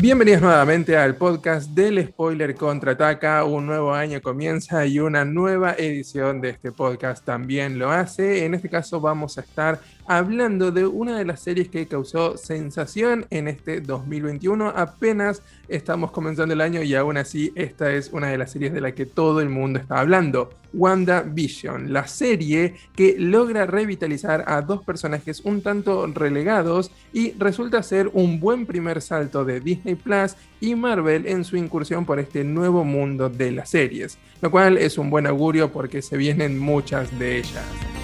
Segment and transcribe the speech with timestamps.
[0.00, 3.44] Bienvenidos nuevamente al podcast del Spoiler Contraataca.
[3.44, 8.46] Un nuevo año comienza y una nueva edición de este podcast también lo hace.
[8.46, 9.78] En este caso vamos a estar
[10.10, 14.70] hablando de una de las series que causó sensación en este 2021.
[14.74, 18.80] Apenas estamos comenzando el año y aún así esta es una de las series de
[18.80, 20.50] la que todo el mundo está hablando.
[20.72, 28.10] WandaVision, la serie que logra revitalizar a dos personajes un tanto relegados y resulta ser
[28.12, 32.82] un buen primer salto de Disney Plus y Marvel en su incursión por este nuevo
[32.84, 37.38] mundo de las series, lo cual es un buen augurio porque se vienen muchas de
[37.38, 37.99] ellas.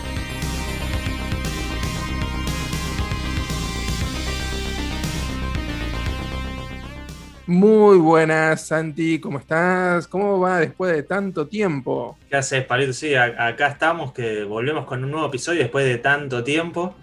[7.49, 10.09] Muy buenas, Santi, ¿cómo estás?
[10.09, 12.19] ¿Cómo va después de tanto tiempo?
[12.29, 12.93] ¿Qué haces, Palito?
[12.93, 16.97] Sí, acá estamos, que volvemos con un nuevo episodio después de tanto tiempo.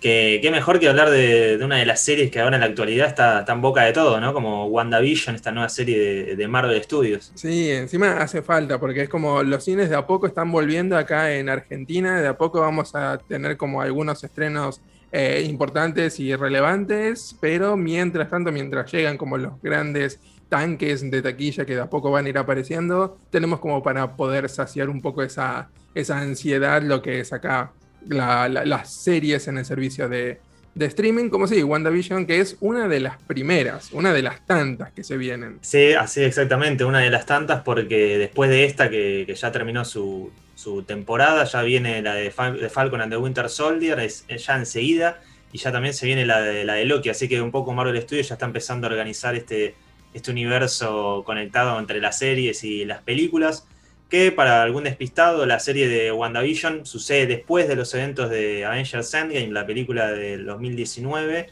[0.00, 3.08] Que qué mejor que hablar de, una de las series que ahora en la actualidad
[3.08, 4.32] está, en boca de todo, ¿no?
[4.32, 7.32] Como WandaVision, esta nueva serie de, Marvel Studios.
[7.34, 11.34] Sí, encima hace falta, porque es como los cines de a poco están volviendo acá
[11.34, 14.80] en Argentina, de a poco vamos a tener como algunos estrenos
[15.12, 21.64] eh, importantes y relevantes, pero mientras tanto, mientras llegan como los grandes tanques de taquilla
[21.64, 25.22] que de a poco van a ir apareciendo, tenemos como para poder saciar un poco
[25.22, 27.72] esa, esa ansiedad, lo que es acá
[28.06, 30.40] las series en el servicio de,
[30.74, 34.92] de streaming, como si WandaVision, que es una de las primeras, una de las tantas
[34.92, 35.58] que se vienen.
[35.60, 39.84] Sí, así exactamente, una de las tantas, porque después de esta que, que ya terminó
[39.84, 45.20] su, su temporada, ya viene la de, Falcon and the Winter Soldier, es, ya enseguida,
[45.52, 48.02] y ya también se viene la de, la de Loki, así que un poco Marvel
[48.02, 49.76] Studios ya está empezando a organizar este,
[50.14, 53.68] este universo conectado entre las series y las películas,
[54.10, 59.14] que para algún despistado la serie de WandaVision sucede después de los eventos de Avengers
[59.14, 61.50] Endgame, la película del 2019,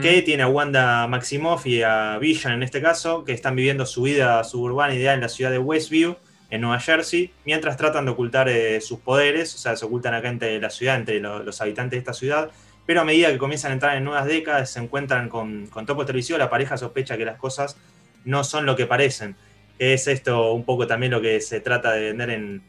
[0.00, 4.02] que tiene a Wanda Maximoff y a Vision en este caso, que están viviendo su
[4.02, 6.16] vida suburbana ideal en la ciudad de Westview,
[6.50, 10.28] en Nueva Jersey, mientras tratan de ocultar eh, sus poderes, o sea, se ocultan acá
[10.28, 12.50] entre la ciudad, entre los habitantes de esta ciudad,
[12.86, 16.06] pero a medida que comienzan a entrar en nuevas décadas, se encuentran con, con topo
[16.06, 17.76] televisivo, la pareja sospecha que las cosas
[18.24, 19.36] no son lo que parecen.
[19.78, 22.62] Es esto un poco también lo que se trata de vender en,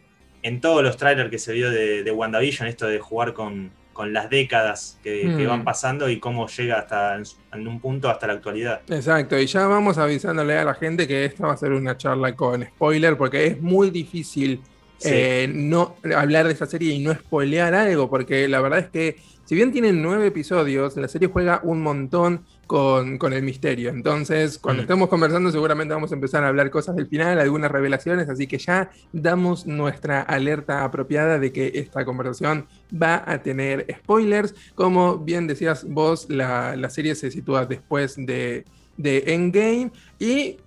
[0.43, 4.13] en todos los trailers que se vio de, de WandaVision, esto de jugar con, con
[4.13, 5.63] las décadas que, van mm.
[5.65, 8.79] pasando y cómo llega hasta en, un punto hasta la actualidad.
[8.87, 12.33] Exacto, y ya vamos avisándole a la gente que esta va a ser una charla
[12.33, 14.61] con spoiler, porque es muy difícil
[15.03, 19.17] eh, no hablar de esta serie y no spoilear algo, porque la verdad es que
[19.43, 23.89] si bien tienen nueve episodios, la serie juega un montón con, el misterio.
[23.89, 24.85] Entonces, cuando mm.
[24.85, 28.59] estemos conversando, seguramente vamos a empezar a hablar cosas del final, algunas revelaciones, así que
[28.59, 34.53] ya damos nuestra alerta apropiada de que esta conversación va a tener spoilers.
[34.75, 38.65] Como bien decías vos, la, serie se sitúa después de,
[38.97, 40.57] de Endgame y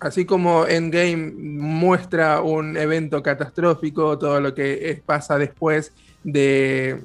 [0.00, 5.92] así como Endgame muestra un evento catastrófico, todo lo que pasa después
[6.24, 6.98] de,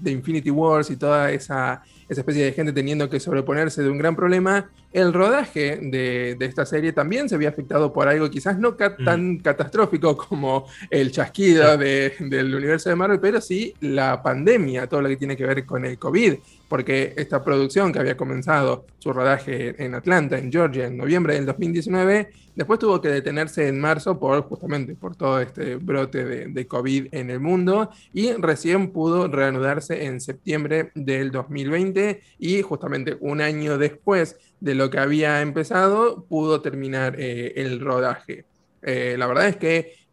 [0.00, 3.98] de, Infinity Wars y toda esa, esa, especie de gente teniendo que sobreponerse de un
[3.98, 8.72] gran problema, el rodaje de, esta serie también se había afectado por algo quizás no
[8.72, 9.04] mm.
[9.04, 15.08] tan catastrófico como el chasquido del universo de Marvel, pero sí la pandemia, todo lo
[15.08, 16.34] que tiene que ver con el COVID
[16.68, 21.46] porque esta producción que había comenzado su rodaje en Atlanta, en Georgia, en noviembre del
[21.46, 27.08] 2019, después tuvo que detenerse en marzo por justamente por todo este brote de, COVID
[27.12, 33.78] en el mundo y recién pudo reanudarse en septiembre del 2020 y justamente un año
[33.78, 38.44] después de lo que había empezado pudo terminar eh, el rodaje.
[38.82, 40.07] Eh, la verdad es que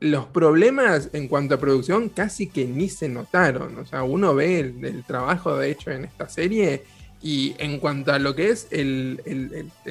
[0.00, 3.78] los problemas en cuanto a producción casi que ni se notaron.
[3.78, 6.84] O sea, uno ve el, trabajo de hecho en esta serie
[7.22, 9.20] y en cuanto a lo que es el,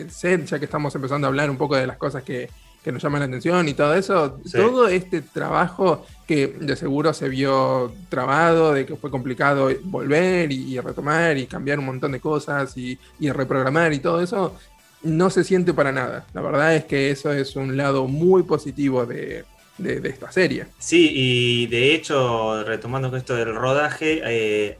[0.09, 2.49] set, ya que estamos empezando a hablar un poco de las cosas que,
[2.85, 7.93] nos llaman la atención y todo eso, todo este trabajo que de seguro se vio
[8.09, 12.97] trabado, de que fue complicado volver y, retomar y cambiar un montón de cosas y,
[13.19, 14.55] y reprogramar y todo eso,
[15.03, 16.25] no se siente para nada.
[16.33, 19.45] La verdad es que eso es un lado muy positivo de,
[19.79, 20.67] de, esta serie.
[20.77, 24.77] Sí, y de hecho, retomando con esto del rodaje, eh,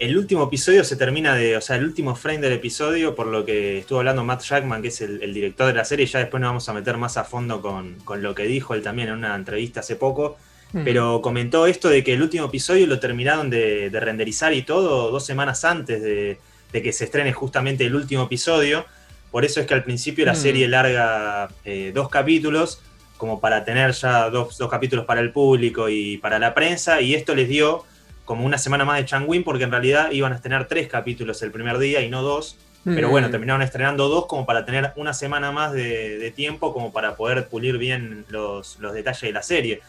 [0.00, 3.44] el último episodio se termina de, o sea, el último frame del episodio, por lo
[3.44, 6.48] que estuvo hablando Matt Jackman, que es el, director de la serie, ya después nos
[6.48, 9.80] vamos a meter más a fondo con, lo que dijo él también en una entrevista
[9.80, 10.38] hace poco,
[10.72, 10.84] hmm.
[10.84, 15.26] pero comentó esto de que el último episodio lo terminaron de, renderizar y todo dos
[15.26, 16.38] semanas antes de,
[16.72, 18.86] que se estrene justamente el último episodio.
[19.30, 20.36] Por eso es que al principio la hmm.
[20.36, 22.80] serie larga eh, dos capítulos,
[23.20, 27.34] como para tener ya dos, capítulos para el público y para la prensa, y esto
[27.34, 27.84] les dio
[28.24, 31.50] como una semana más de Changwin, porque en realidad iban a tener tres capítulos el
[31.50, 33.30] primer día y no dos, Pero bueno, mm.
[33.30, 37.76] terminaron estrenando dos como para tener una semana más de, tiempo como para poder pulir
[37.76, 39.82] bien los, detalles de la serie.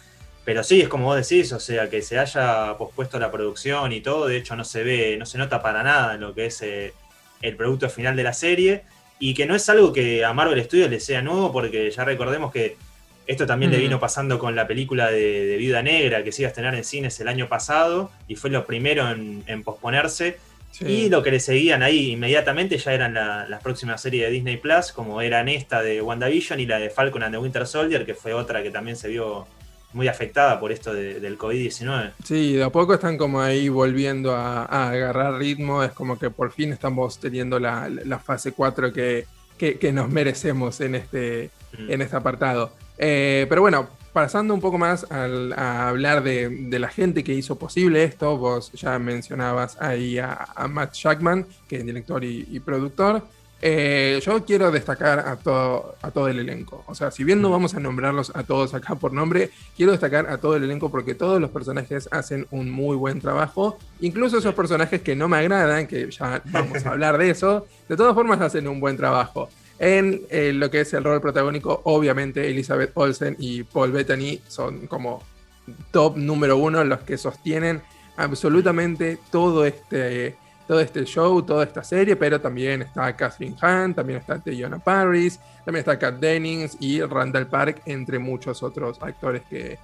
[0.44, 4.02] Pero sí, es como vos decís, o sea, que se haya pospuesto la producción y
[4.02, 6.62] todo, de hecho no se ve, no se nota para nada en lo que es
[6.64, 6.94] eh,
[7.42, 8.84] el producto final de la serie,
[9.20, 12.52] y que no es algo que a Marvel Studios le sea nuevo, porque ya recordemos
[12.52, 12.76] que
[13.32, 13.82] esto también le mm.
[13.82, 16.84] vino pasando con la película de, de, Viuda Negra, que se iba a estrenar en
[16.84, 20.38] cines el año pasado, y fue lo primero en posponerse,
[20.80, 24.92] y lo que le seguían ahí inmediatamente ya eran las próximas series de Disney Plus,
[24.92, 28.34] como eran esta de WandaVision y la de Falcon and the Winter Soldier, que fue
[28.34, 29.48] otra que también se vio
[29.94, 32.14] muy afectada por esto del COVID-19.
[32.24, 36.52] Sí, de a poco están como ahí volviendo a, agarrar ritmo, es como que por
[36.52, 37.90] fin estamos teniendo la,
[38.24, 39.26] fase 4 que,
[39.94, 41.92] nos merecemos en este, mm.
[41.92, 42.72] en este apartado.
[43.04, 48.04] Eh, pero bueno, pasando un poco más a hablar de, la gente que hizo posible
[48.04, 53.24] esto, vos ya mencionabas ahí a, Matt Shackman, que es director y, productor.
[53.64, 56.84] Eh, yo quiero destacar a todo, a todo el elenco.
[56.88, 60.28] O sea, si bien no vamos a nombrarlos a todos acá por nombre, quiero destacar
[60.30, 63.78] a todo el elenco porque todos los personajes hacen un muy buen trabajo.
[64.00, 67.98] Incluso esos personajes que no me agradan, que ya vamos a hablar de eso, de
[67.98, 69.50] todas formas hacen un buen trabajo.
[69.82, 74.86] En eh, lo que es el rol protagónico, obviamente Elizabeth Olsen y Paul Bettany son
[74.86, 75.24] como
[75.90, 77.82] top número uno los que sostienen
[78.16, 80.36] absolutamente todo este,
[80.68, 85.40] todo este show, toda esta serie, pero también está Catherine Hahn, también está Teyona Paris,
[85.66, 89.80] también está Kat Dennings y Randall Park, entre muchos otros actores que,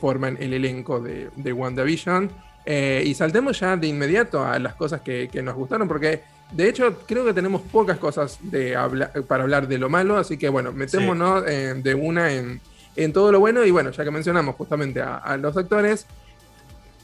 [0.00, 2.30] forman el elenco de, de WandaVision.
[2.64, 6.68] Eh, y saltemos ya de inmediato a las cosas que, que nos gustaron, porque de
[6.68, 8.76] hecho, creo que tenemos pocas cosas de
[9.28, 12.60] para hablar de lo malo, así que bueno, metémonos eh, de una en,
[13.12, 13.64] todo lo bueno.
[13.64, 16.06] Y bueno, ya que mencionamos justamente a, los actores,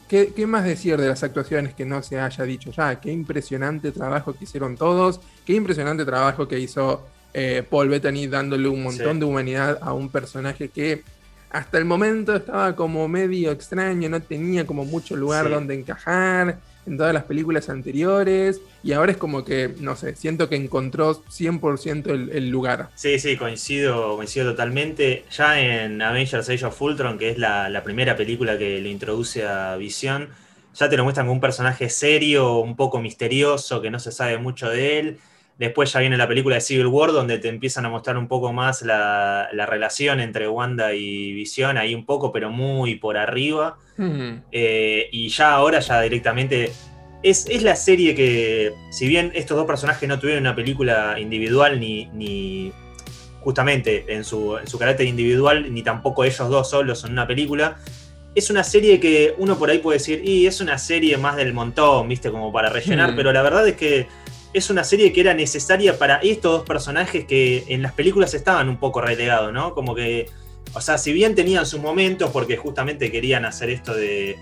[0.09, 2.99] ¿qué, más decir de las actuaciones que no se haya dicho ya?
[2.99, 8.67] Qué impresionante trabajo que hicieron todos, qué impresionante trabajo que hizo eh, Paul Bettany dándole
[8.67, 11.03] un montón de humanidad a un personaje que
[11.49, 16.97] hasta el momento estaba como medio extraño, no tenía como mucho lugar donde encajar en
[16.97, 22.31] todas las películas anteriores y ahora es como que, no sé, siento que encontró 100%
[22.31, 22.89] el, lugar.
[22.95, 25.25] Sí, sí, coincido, coincido totalmente.
[25.31, 29.75] Ya en Avengers Age of Ultron, que es la, primera película que le introduce a
[29.75, 30.29] Visión,
[30.73, 34.37] ya te lo muestran como un personaje serio, un poco misterioso, que no se sabe
[34.37, 35.19] mucho de él.
[35.57, 38.53] Después ya viene la película de Civil War, donde te empiezan a mostrar un poco
[38.53, 43.77] más la, relación entre Wanda y Visión, ahí un poco, pero muy por arriba.
[44.51, 46.71] Eh, y ya ahora, ya directamente,
[47.23, 52.71] es, la serie que, si bien estos dos personajes no tuvieron una película individual, ni,
[53.39, 57.77] justamente en su, en su carácter individual, ni tampoco ellos dos solos en una película,
[58.35, 61.53] es una serie que uno por ahí puede decir, y es una serie más del
[61.53, 64.05] montón, viste, como para rellenar, pero la verdad es que
[64.53, 68.69] es una serie que era necesaria para estos dos personajes que en las películas estaban
[68.69, 69.73] un poco relegados, ¿no?
[69.73, 70.27] Como que,
[70.73, 74.37] o sea, si bien tenían sus momentos, porque justamente querían hacer esto de,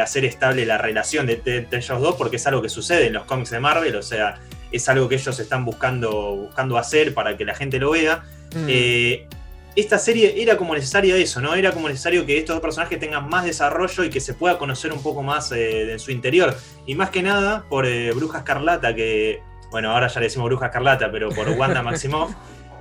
[0.00, 3.50] hacer estable la relación de, ellos dos, porque es algo que sucede en los cómics
[3.50, 4.40] de Marvel, o sea,
[4.70, 8.24] es algo que ellos están buscando, buscando hacer para que la gente lo vea.
[8.54, 8.66] Mm.
[8.68, 9.26] Eh,
[9.74, 11.54] esta serie era como necesaria eso, ¿no?
[11.54, 14.92] Era como necesario que estos dos personajes tengan más desarrollo y que se pueda conocer
[14.92, 16.56] un poco más eh, de su interior.
[16.86, 20.66] Y más que nada por eh, Bruja Escarlata, que, bueno, ahora ya le decimos Bruja
[20.66, 22.32] Escarlata, pero por Wanda Maximoff,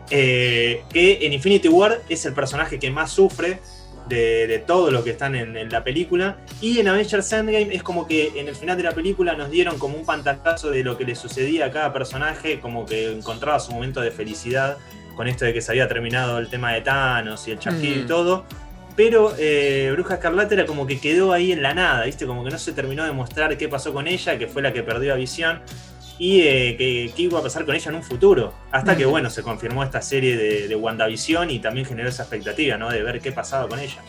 [0.10, 3.60] eh, que en Infinity War es el personaje que más sufre
[4.10, 6.39] de, todo lo que están en, la película.
[6.60, 9.79] Y en Avengers Endgame es como que en el final de la película nos dieron
[9.79, 13.71] como un pantallazo de lo que le sucedía a cada personaje, como que encontraba su
[13.71, 14.77] momento de felicidad
[15.15, 18.03] con esto de que se había terminado el tema de Thanos y el chasquido y
[18.03, 18.07] mm.
[18.07, 18.45] todo.
[18.95, 22.25] Pero eh, Bruja Escarlata era como que quedó ahí en la nada, ¿viste?
[22.25, 24.83] Como que no se terminó de mostrar qué pasó con ella, que fue la que
[24.83, 25.61] perdió a Visión,
[26.19, 28.53] y eh, qué iba a pasar con ella en un futuro.
[28.71, 32.77] Hasta que, bueno, se confirmó esta serie de, de WandaVision y también generó esa expectativa,
[32.77, 32.89] ¿no?
[32.89, 34.01] De ver qué pasaba con ella.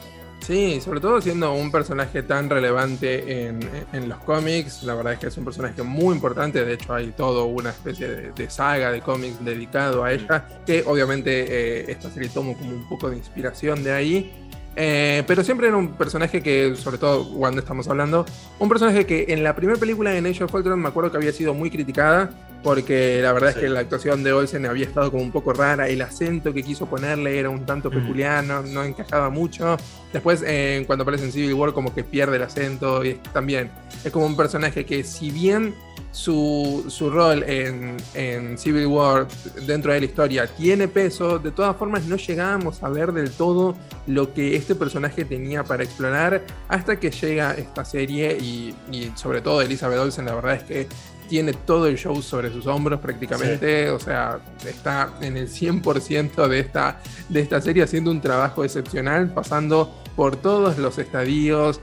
[0.42, 5.26] Sí, sobre todo siendo un personaje tan relevante en, los cómics, la verdad es que
[5.28, 9.44] es un personaje muy importante, de hecho hay toda una especie de, saga de cómics
[9.44, 13.92] dedicado a ella, que obviamente eh, esta serie tomó como un poco de inspiración de
[13.92, 14.32] ahí,
[14.74, 18.26] eh, pero siempre era un personaje que, sobre todo cuando estamos hablando,
[18.58, 21.32] un personaje que en la primera película de Age of Ultron me acuerdo que había
[21.32, 22.30] sido muy criticada,
[22.62, 25.88] porque la verdad es que la actuación de Olsen había estado como un poco rara,
[25.88, 27.92] el acento que quiso ponerle era un tanto mm.
[27.92, 29.76] peculiar, no, encajaba mucho.
[30.12, 33.70] Después, eh, cuando aparece en Civil War, como que pierde el acento, y también
[34.04, 35.74] es como un personaje que, si bien
[36.12, 39.26] su, rol en, en, Civil War
[39.66, 43.74] dentro de la historia tiene peso, de todas formas no llegábamos a ver del todo
[44.06, 48.74] lo que este personaje tenía para explorar hasta que llega esta serie y,
[49.16, 50.88] sobre todo Elizabeth Olsen, la verdad es que
[51.32, 56.58] tiene todo el show sobre sus hombros prácticamente, o sea, está en el 100% de
[56.58, 61.80] esta, de esta serie haciendo un trabajo excepcional, pasando por todos los estadios,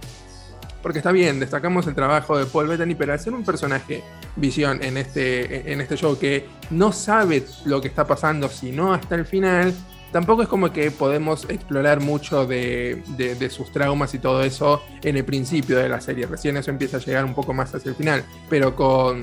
[0.83, 4.03] porque está bien, destacamos el trabajo de Paul Bettany, pero al ser un personaje
[4.35, 9.15] visión en este, en este show que no sabe lo que está pasando, sino hasta
[9.15, 9.73] el final,
[10.11, 13.01] tampoco es como que podemos explorar mucho de,
[13.49, 16.25] sus traumas y todo eso en el principio de la serie.
[16.25, 18.23] Recién eso empieza a llegar un poco más hacia el final.
[18.49, 19.21] Pero con,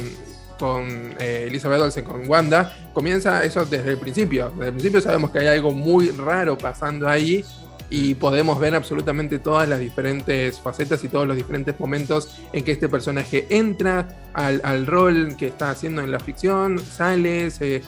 [0.59, 4.50] con eh, Elizabeth Olsen, con Wanda, comienza eso desde el principio.
[4.50, 7.45] Desde el principio sabemos que hay algo muy raro pasando ahí
[7.90, 12.73] y podemos ver absolutamente todas las diferentes facetas y todos los diferentes momentos en que
[12.73, 17.83] este personaje entra al, rol que está haciendo en la ficción, sale, se,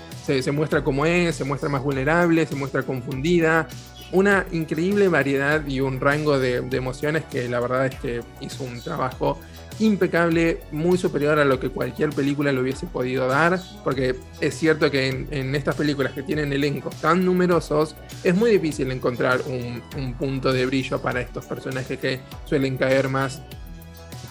[0.53, 3.69] muestra como es, se muestra más vulnerable, se muestra confundida.
[4.13, 8.65] Una increíble variedad y un rango de, de emociones que la verdad es que hizo
[8.65, 9.39] un trabajo
[9.81, 14.91] impecable, muy superior a lo que cualquier película le hubiese podido dar, porque es cierto
[14.91, 19.79] que en, estas películas que tienen elencos tan numerosos, es muy difícil encontrar un,
[20.19, 23.41] punto de brillo para estos personajes que suelen caer más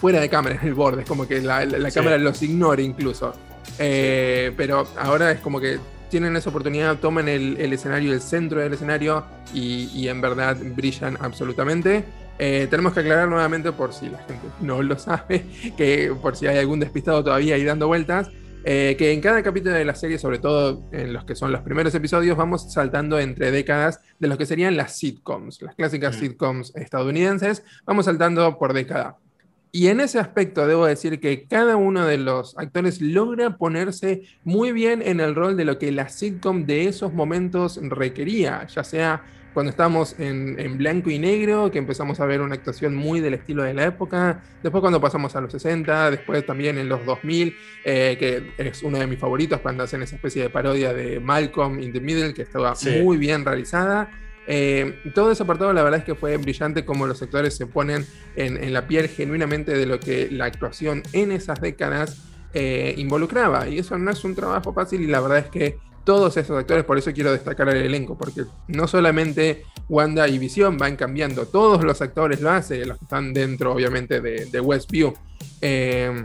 [0.00, 3.32] fuera de cámara, en el borde, es como que la, cámara los ignore incluso.
[3.78, 5.78] Eh, pero ahora es como que
[6.08, 9.24] tienen esa oportunidad, toman el, escenario, el centro del escenario
[9.54, 12.04] y, y en verdad brillan absolutamente.
[12.38, 15.44] Eh, tenemos que aclarar nuevamente, por si la gente no lo sabe,
[15.76, 18.30] que por si hay algún despistado todavía ahí dando vueltas,
[18.64, 21.62] eh, que en cada capítulo de la serie, sobre todo en los que son los
[21.62, 26.20] primeros episodios, vamos saltando entre décadas de lo que serían las sitcoms, las clásicas mm.
[26.20, 29.16] sitcoms estadounidenses, vamos saltando por década.
[29.70, 34.72] Y en ese aspecto debo decir que cada uno de los actores logra ponerse muy
[34.72, 39.22] bien en el rol de lo que la sitcom de esos momentos requería, ya sea
[39.58, 43.64] cuando estábamos en, blanco y negro, que empezamos a ver una actuación muy del estilo
[43.64, 48.16] de la época, después cuando pasamos a los 60, después también en los 2000, eh,
[48.20, 51.92] que es uno de mis favoritos cuando hacen esa especie de parodia de Malcolm in
[51.92, 54.08] the Middle, que estaba muy bien realizada.
[54.50, 58.06] Eh, todo ese apartado la verdad es que fue brillante como los actores se ponen
[58.34, 62.22] en, la piel genuinamente de lo que la actuación en esas décadas
[62.54, 63.68] eh, involucraba.
[63.68, 66.84] Y eso no es un trabajo fácil y la verdad es que todos esos actores,
[66.84, 71.84] por eso quiero destacar el elenco, porque no solamente Wanda y Visión van cambiando, todos
[71.84, 75.12] los actores lo hacen, los que están dentro obviamente de, Westview.
[75.60, 76.24] Eh,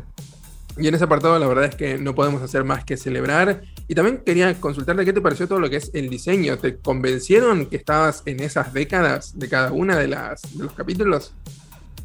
[0.78, 3.62] y en ese apartado la verdad es que no podemos hacer más que celebrar.
[3.88, 6.58] Y también quería consultarte qué te pareció todo lo que es el diseño.
[6.58, 11.34] ¿Te convencieron que estabas en esas décadas de cada una de, las, de los capítulos?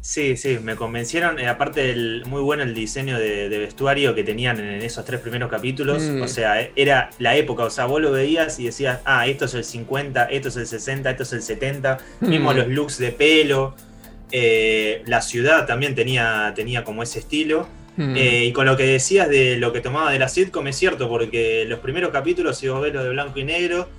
[0.01, 1.39] Sí, sí, me convencieron.
[1.39, 5.49] Eh, aparte, del, muy bueno el diseño de, vestuario que tenían en esos tres primeros
[5.49, 6.03] capítulos.
[6.03, 6.21] Mm.
[6.21, 7.63] O sea, era la época.
[7.63, 10.67] O sea, vos lo veías y decías, ah, esto es el 50, esto es el
[10.67, 11.97] 60, esto es el 70.
[12.21, 12.57] Mismo mm.
[12.57, 13.75] los looks de pelo.
[14.31, 17.67] Eh, la ciudad también tenía, tenía como ese estilo.
[17.95, 18.15] Mm.
[18.15, 21.65] y con lo que decías de lo que tomaba de la sitcom es cierto, porque
[21.67, 23.89] los primeros capítulos, si vos ves lo de blanco y negro,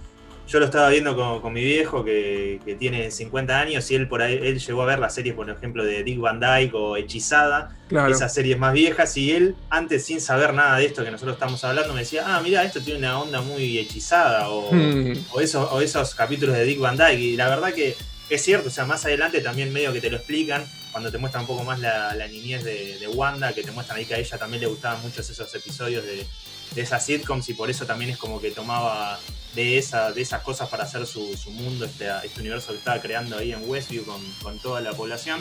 [0.50, 4.40] yo lo estaba viendo con, mi viejo que, tiene 50 años y él por ahí
[4.42, 7.76] él llegó a ver la serie, por ejemplo, de Dick Van Dyke o Hechizada,
[8.08, 11.62] esas series más viejas, y él, antes sin saber nada de esto que nosotros estamos
[11.62, 15.12] hablando, me decía, ah, mira, esto tiene una onda muy hechizada, o, hmm.
[15.40, 17.94] esos, capítulos de Dick Van Dyke, y la verdad que
[18.28, 21.42] es cierto, o sea, más adelante también medio que te lo explican, cuando te muestran
[21.42, 24.38] un poco más la, niñez de, de, Wanda, que te muestran ahí que a ella
[24.38, 26.26] también le gustaban muchos esos episodios de,
[26.74, 29.18] de esas sitcoms y por eso también es como que tomaba
[29.54, 33.36] de, esa, de esas cosas para hacer su, mundo, este, este, universo que estaba creando
[33.36, 35.40] ahí en Westview con, toda la población.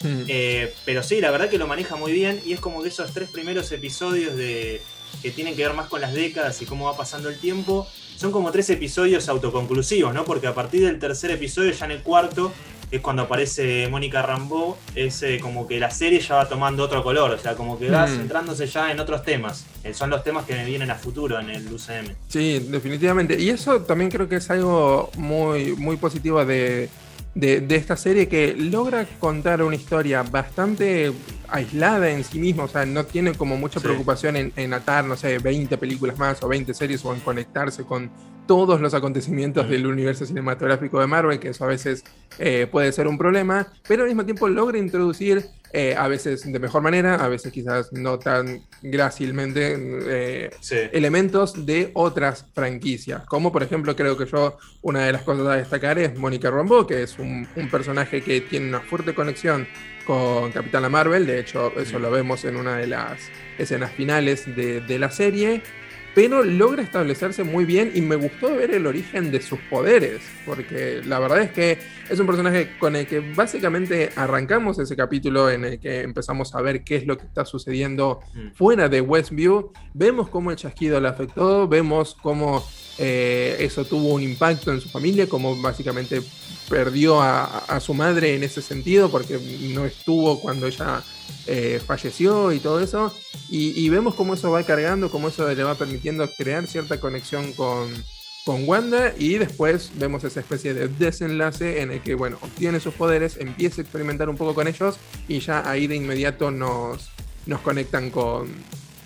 [0.00, 0.24] Hmm.
[0.28, 3.12] Eh, pero sí, la verdad que lo maneja muy bien y es como que esos
[3.12, 4.82] tres primeros episodios de,
[5.22, 8.32] que tienen que ver más con las décadas y cómo va pasando el tiempo, son
[8.32, 10.24] como tres episodios autoconclusivos, ¿no?
[10.24, 12.52] Porque a partir del tercer episodio, ya en el cuarto,
[12.90, 17.02] es cuando aparece Mónica Rambeau, es eh, como que la serie ya va tomando otro
[17.02, 18.16] color, o sea, como que va mm.
[18.16, 19.66] centrándose ya en otros temas.
[19.82, 22.14] Eh, son los temas que me vienen a futuro en el UCM.
[22.28, 23.40] Sí, definitivamente.
[23.40, 26.88] Y eso también creo que es algo muy, muy positivo de,
[27.34, 31.12] esta serie que logra contar una historia bastante
[31.48, 35.16] aislada en sí misma, o sea, no tiene como mucha preocupación en, en, atar, no
[35.16, 38.10] sé, 20 películas más o 20 series o en conectarse con
[38.46, 42.04] todos los acontecimientos del universo cinematográfico de Marvel, que eso a veces
[42.38, 46.58] eh, puede ser un problema, pero al mismo tiempo logra introducir, eh, a veces de
[46.58, 49.76] mejor manera, a veces quizás no tan grácilmente,
[50.08, 50.50] eh,
[50.92, 55.56] elementos de otras franquicias, como por ejemplo creo que yo una de las cosas a
[55.56, 59.66] destacar es Mónica Rambeau, que es un, un personaje que tiene una fuerte conexión
[60.06, 63.18] con Capitana Marvel, de hecho eso lo vemos en una de las
[63.58, 65.62] escenas finales de, de la serie
[66.16, 71.02] pero logra establecerse muy bien y me gustó ver el origen de sus poderes, porque
[71.04, 75.66] la verdad es que es un personaje con el que básicamente arrancamos ese capítulo en
[75.66, 78.52] el que empezamos a ver qué es lo que está sucediendo mm.
[78.54, 84.22] fuera de Westview, vemos cómo el chasquido le afectó, vemos cómo eh, eso tuvo un
[84.22, 86.22] impacto en su familia, cómo básicamente
[86.68, 89.38] perdió a, su madre en ese sentido, porque
[89.74, 91.02] no estuvo cuando ella
[91.46, 93.14] eh, falleció y todo eso.
[93.48, 97.92] Y, vemos cómo eso va cargando, cómo eso le va permitiendo crear cierta conexión con,
[98.44, 99.14] con Wanda.
[99.18, 103.80] Y después vemos esa especie de desenlace en el que, bueno, obtiene sus poderes, empieza
[103.80, 104.96] a experimentar un poco con ellos
[105.28, 107.10] y ya ahí de inmediato nos,
[107.46, 108.48] nos conectan con,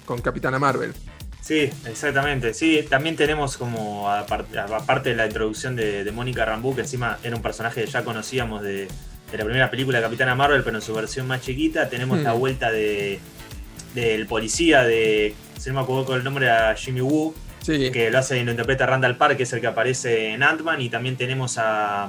[0.07, 0.95] con Capitana Marvel.
[1.41, 2.55] Sí, exactamente.
[2.55, 7.35] Sí, también tenemos como, aparte, de la introducción de, de Mónica Rambeau, que encima era
[7.35, 8.89] un personaje que ya conocíamos de,
[9.33, 12.39] la primera película de Capitana Marvel, pero en su versión más chiquita, tenemos la hmm.
[12.39, 13.21] vuelta de
[13.95, 18.19] del policía de, si no me acuerdo con el nombre, a Jimmy Woo, que lo
[18.19, 21.17] hace y lo interpreta Randall Park, que es el que aparece en Ant-Man, y también
[21.17, 22.09] tenemos a,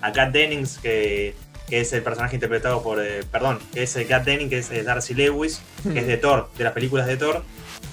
[0.00, 1.34] a Kat Dennings, que,
[1.70, 5.62] es el personaje interpretado por, eh, perdón, que es Kat Dennings, que es Darcy Lewis,
[5.84, 7.44] que es de Thor, de las películas de Thor,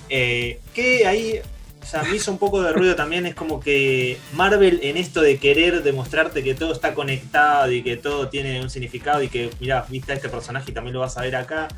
[0.10, 1.41] eh, que ahí
[1.82, 5.22] o sea, me hizo un poco de ruido también, es como que Marvel en esto
[5.22, 9.50] de querer demostrarte que todo está conectado y que todo tiene un significado y que,
[9.62, 11.70] mira, viste a este personaje y también lo vas a ver acá,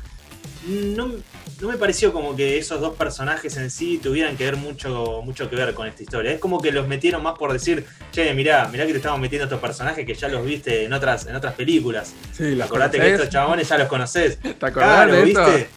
[0.66, 1.12] no,
[1.60, 5.48] no, me pareció como que esos dos personajes en sí tuvieran que ver mucho, mucho
[5.48, 6.32] que ver con esta historia.
[6.32, 9.44] Es como que los metieron más por decir, che, mirá, mirá que te estamos metiendo
[9.44, 12.14] estos personajes que ya los viste en otras, en otras películas.
[12.32, 14.38] Sí, Acordate que estos chabones ya los conoces.
[14.38, 15.68] ¿Te claro, ¿viste?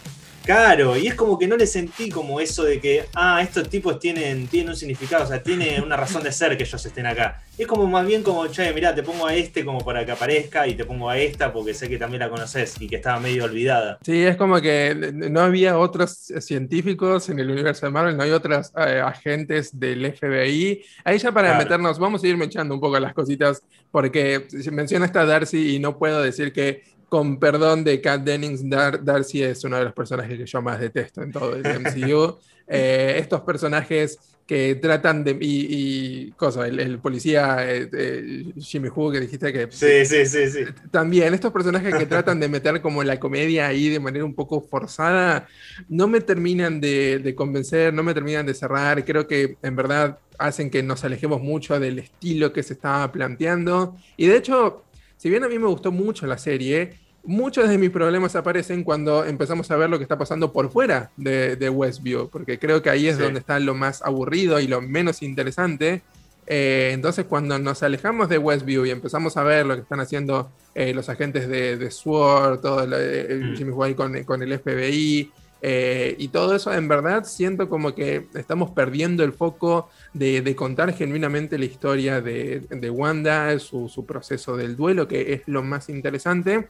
[0.44, 3.98] Claro, y es como que no le sentí como eso de que, ah, estos tipos
[3.98, 7.42] tienen, tienen un significado, o sea, tiene una razón de ser que ellos estén acá.
[7.58, 10.68] Es como más bien como, che, mirá, te pongo a este como para que aparezca
[10.68, 13.46] y te pongo a esta porque sé que también la conoces y que estaba medio
[13.46, 14.00] olvidada.
[14.04, 18.32] Sí, es como que no había otros científicos en el universo de Marvel, no hay
[18.32, 20.84] otros eh, agentes del FBI.
[21.06, 25.26] Ahí ya para meternos, vamos a ir echando un poco las cositas porque menciona esta
[25.26, 26.84] Darcy y no puedo decir que
[27.14, 31.22] con perdón de Kat Dennings, Darcy es uno de los personajes que yo más detesto
[31.22, 32.40] en todo el MCU.
[32.66, 35.38] Eh, estos personajes que tratan de.
[35.42, 39.68] Y, cosa, el, policía eh, Jimmy Woo que dijiste que.
[39.70, 40.60] Sí, sí, sí, sí.
[40.90, 44.62] También, estos personajes que tratan de meter como la comedia ahí de manera un poco
[44.62, 45.46] forzada,
[45.90, 49.04] no me terminan de, de convencer, no me terminan de cerrar.
[49.04, 53.98] Creo que en verdad hacen que nos alejemos mucho del estilo que se estaba planteando.
[54.16, 54.86] Y de hecho,
[55.18, 59.26] si bien a mí me gustó mucho la serie, muchos de mis problemas aparecen cuando
[59.26, 63.08] empezamos a ver lo que está pasando por fuera de, Westview, porque creo que ahí
[63.08, 66.02] es donde está lo más aburrido y lo menos interesante.
[66.46, 70.52] Eh, entonces, cuando nos alejamos de Westview y empezamos a ver lo que están haciendo
[70.76, 73.56] eh, los agentes de, de SWORD, todo el, mm.
[73.56, 75.32] Jimmy White con, con, el FBI
[75.62, 80.94] eh, y todo eso, en verdad siento como que estamos perdiendo el foco de, contar
[80.94, 85.88] genuinamente la historia de, de Wanda, su, su proceso del duelo, que es lo más
[85.88, 86.68] interesante.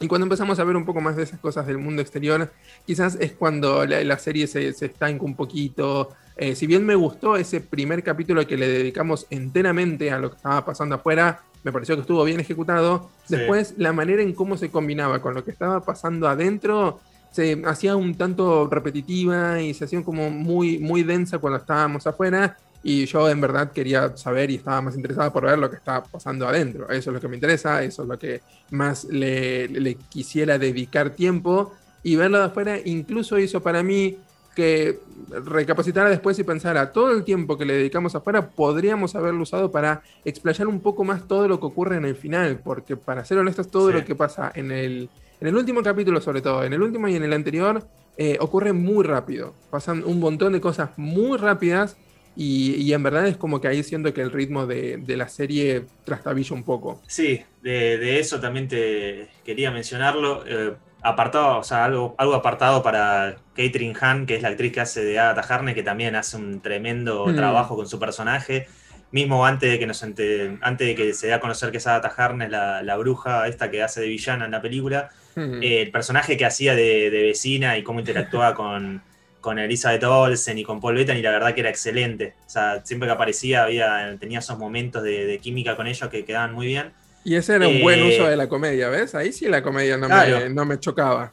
[0.00, 2.52] Y cuando empezamos a ver un poco más de esas cosas del mundo exterior,
[2.86, 6.10] quizás es cuando la, serie se, se, estanca un poquito.
[6.36, 10.36] Eh, si bien me gustó ese primer capítulo que le dedicamos enteramente a lo que
[10.36, 13.10] estaba pasando afuera, me pareció que estuvo bien ejecutado.
[13.28, 17.00] Después, la manera en cómo se combinaba con lo que estaba pasando adentro,
[17.32, 22.56] se hacía un tanto repetitiva y se hacía como muy, muy densa cuando estábamos afuera.
[22.88, 26.04] Y yo en verdad quería saber y estaba más interesado por ver lo que estaba
[26.04, 26.88] pasando adentro.
[26.88, 31.74] Eso es lo que me interesa, eso es lo que más le, quisiera dedicar tiempo.
[32.04, 34.18] Y verlo de afuera incluso hizo para mí
[34.54, 39.72] que recapacitara después y pensara, todo el tiempo que le dedicamos afuera podríamos haberlo usado
[39.72, 43.38] para explayar un poco más todo lo que ocurre en el final, porque para ser
[43.38, 46.80] honestos, todo lo que pasa en el, en el último capítulo sobre todo, en el
[46.80, 47.82] último y en el anterior,
[48.16, 49.54] eh, ocurre muy rápido.
[49.70, 51.96] Pasan un montón de cosas muy rápidas
[52.36, 56.54] y, en verdad es como que ahí siento que el ritmo de, la serie trastabilla
[56.54, 57.00] un poco.
[57.06, 60.44] Sí, de, eso también te quería mencionarlo.
[60.46, 64.80] Eh, apartado, o sea, algo, algo apartado para Catherine Hahn, que es la actriz que
[64.80, 67.36] hace de Agatha Harness, que también hace un tremendo mm.
[67.36, 68.66] trabajo con su personaje.
[69.12, 72.12] Mismo antes de que nos antes de que se dé a conocer que es Agatha
[72.22, 75.62] Harness, la, la bruja esta que hace de villana en la película, mm.
[75.62, 79.00] eh, el personaje que hacía de, de vecina y cómo interactuaba con
[79.46, 82.34] con Elizabeth Olsen y con Paul Bettany, y la verdad que era excelente.
[82.44, 86.52] O sea, siempre que aparecía había, tenía esos momentos de, química con ellos que quedaban
[86.52, 86.90] muy bien.
[87.22, 89.14] Y ese era un buen eh, uso de la comedia, ¿ves?
[89.14, 91.30] Ahí sí la comedia no, me, no me chocaba.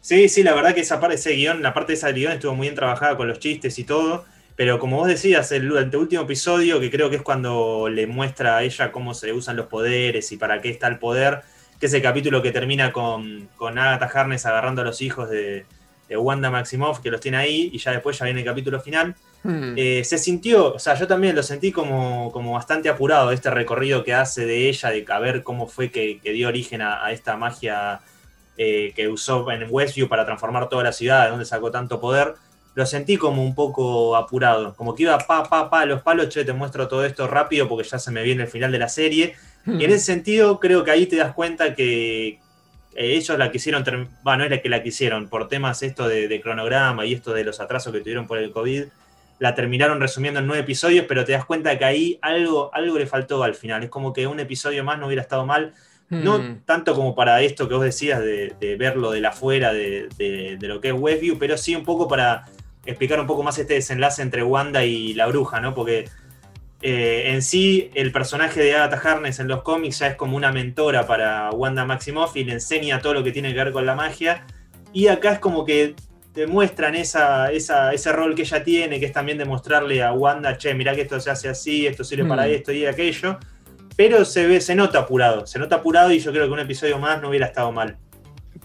[0.00, 2.54] Sí, sí, la verdad que esa parte, ese guion, la parte de esa guion estuvo
[2.54, 4.24] muy bien trabajada con los chistes y todo.
[4.56, 8.56] Pero como vos decías, el, el, último episodio, que creo que es cuando le muestra
[8.56, 11.42] a ella cómo se usan los poderes y para qué está el poder,
[11.78, 15.66] que es el capítulo que termina con, con Agatha Harness agarrando a los hijos de,
[16.14, 19.14] Wanda Maximoff, que los tiene ahí, y ya después ya viene el capítulo final.
[19.42, 19.74] Hmm.
[19.76, 24.04] Eh, se sintió, o sea, yo también lo sentí como, como bastante apurado este recorrido
[24.04, 28.00] que hace de ella, de ver cómo fue que, dio origen a, esta magia
[28.56, 32.34] eh, que usó en Westview para transformar toda la ciudad, de donde sacó tanto poder.
[32.74, 36.44] Lo sentí como un poco apurado, como que iba pa, pa, pa, los palos, che,
[36.44, 39.34] te muestro todo esto rápido porque ya se me viene el final de la serie.
[39.66, 42.38] Y en ese sentido, creo que ahí te das cuenta que
[42.96, 43.84] eh, ellos la quisieron,
[44.22, 47.44] bueno, no es la que la quisieron, por temas esto de, cronograma y esto de
[47.44, 48.84] los atrasos que tuvieron por el COVID,
[49.38, 53.06] la terminaron resumiendo en nueve episodios, pero te das cuenta que ahí algo, algo le
[53.06, 53.84] faltó al final.
[53.84, 55.74] Es como que un episodio más no hubiera estado mal.
[56.08, 56.60] No hmm.
[56.64, 60.80] tanto como para esto que vos decías de, verlo de la afuera de, de, lo
[60.80, 62.44] que es Westview, pero sí un poco para
[62.86, 65.74] explicar un poco más este desenlace entre Wanda y la bruja, ¿no?
[65.74, 66.08] Porque
[66.82, 70.52] eh, en sí, el personaje de Agatha Harness en los cómics ya es como una
[70.52, 73.94] mentora para Wanda Maximoff y le enseña todo lo que tiene que ver con la
[73.94, 74.44] magia.
[74.92, 75.94] Y acá es como que
[76.34, 80.94] demuestran esa, ese rol que ella tiene, que es también demostrarle a Wanda, che, mirá
[80.94, 82.50] que esto se hace así, esto sirve para mm.
[82.50, 83.38] esto y aquello.
[83.96, 86.98] Pero se ve, se nota apurado, se nota apurado y yo creo que un episodio
[86.98, 87.96] más no hubiera estado mal.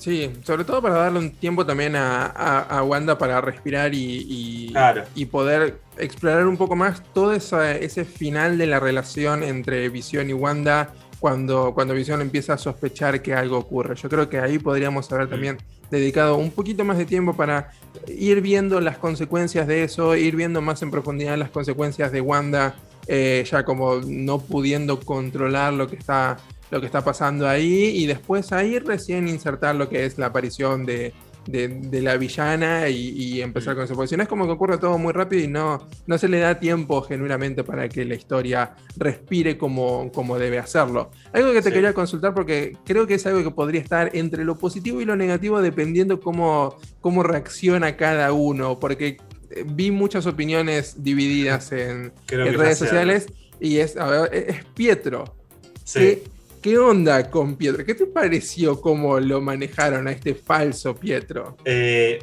[0.01, 4.73] Sí, sobre todo para darle un tiempo también a, Wanda para respirar y,
[5.13, 10.33] y, poder explorar un poco más todo ese final de la relación entre Visión y
[10.33, 13.93] Wanda cuando, cuando Visión empieza a sospechar que algo ocurre.
[13.93, 15.59] Yo creo que ahí podríamos haber también
[15.91, 17.71] dedicado un poquito más de tiempo para
[18.07, 22.73] ir viendo las consecuencias de eso, ir viendo más en profundidad las consecuencias de Wanda,
[23.05, 26.39] eh, ya como no pudiendo controlar lo que está
[26.71, 30.85] lo que está pasando ahí y después ahí recién insertar lo que es la aparición
[30.85, 31.13] de,
[31.47, 34.03] la villana y, empezar con eso.
[34.03, 37.63] es como que ocurre todo muy rápido y no, no se le da tiempo genuinamente
[37.63, 41.11] para que la historia respire como, como debe hacerlo.
[41.33, 44.57] Algo que te quería consultar porque creo que es algo que podría estar entre lo
[44.57, 49.17] positivo y lo negativo dependiendo cómo, cómo reacciona cada uno, porque
[49.49, 53.25] eh, vi muchas opiniones divididas en, redes sociales
[53.59, 53.97] y es,
[54.31, 55.35] es Pietro.
[55.83, 56.23] Sí.
[56.61, 57.83] ¿Qué onda con Pietro?
[57.83, 61.57] ¿Qué te pareció cómo lo manejaron a este falso Pietro?
[61.65, 62.19] Eh,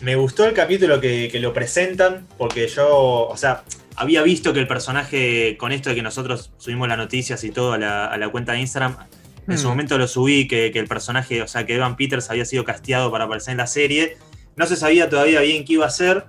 [0.00, 3.62] me gustó el capítulo que, lo presentan, porque yo, o sea,
[3.94, 7.74] había visto que el personaje, con esto de que nosotros subimos las noticias y todo
[7.74, 8.96] a la, cuenta de Instagram,
[9.46, 9.70] en su hmm.
[9.70, 13.12] momento lo subí, que, que, el personaje, o sea, que Evan Peters había sido casteado
[13.12, 14.16] para aparecer en la serie.
[14.56, 16.24] No se sabía todavía bien qué iba a ser,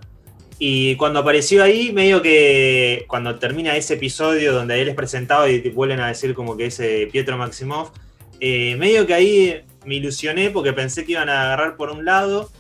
[0.60, 5.60] y cuando apareció ahí, medio que cuando termina ese episodio donde él es presentado y
[5.60, 7.92] te vuelven a decir como que es Pietro Maximoff,
[8.40, 12.52] eh, medio que ahí me ilusioné porque pensé que iban a agarrar por un lado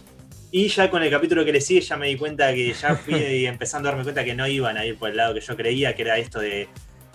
[0.52, 3.46] y ya con el capítulo que le sigue ya me di cuenta que ya fui
[3.46, 5.94] empezando a darme cuenta que no iban a ir por el lado que yo creía,
[5.96, 6.68] que era esto de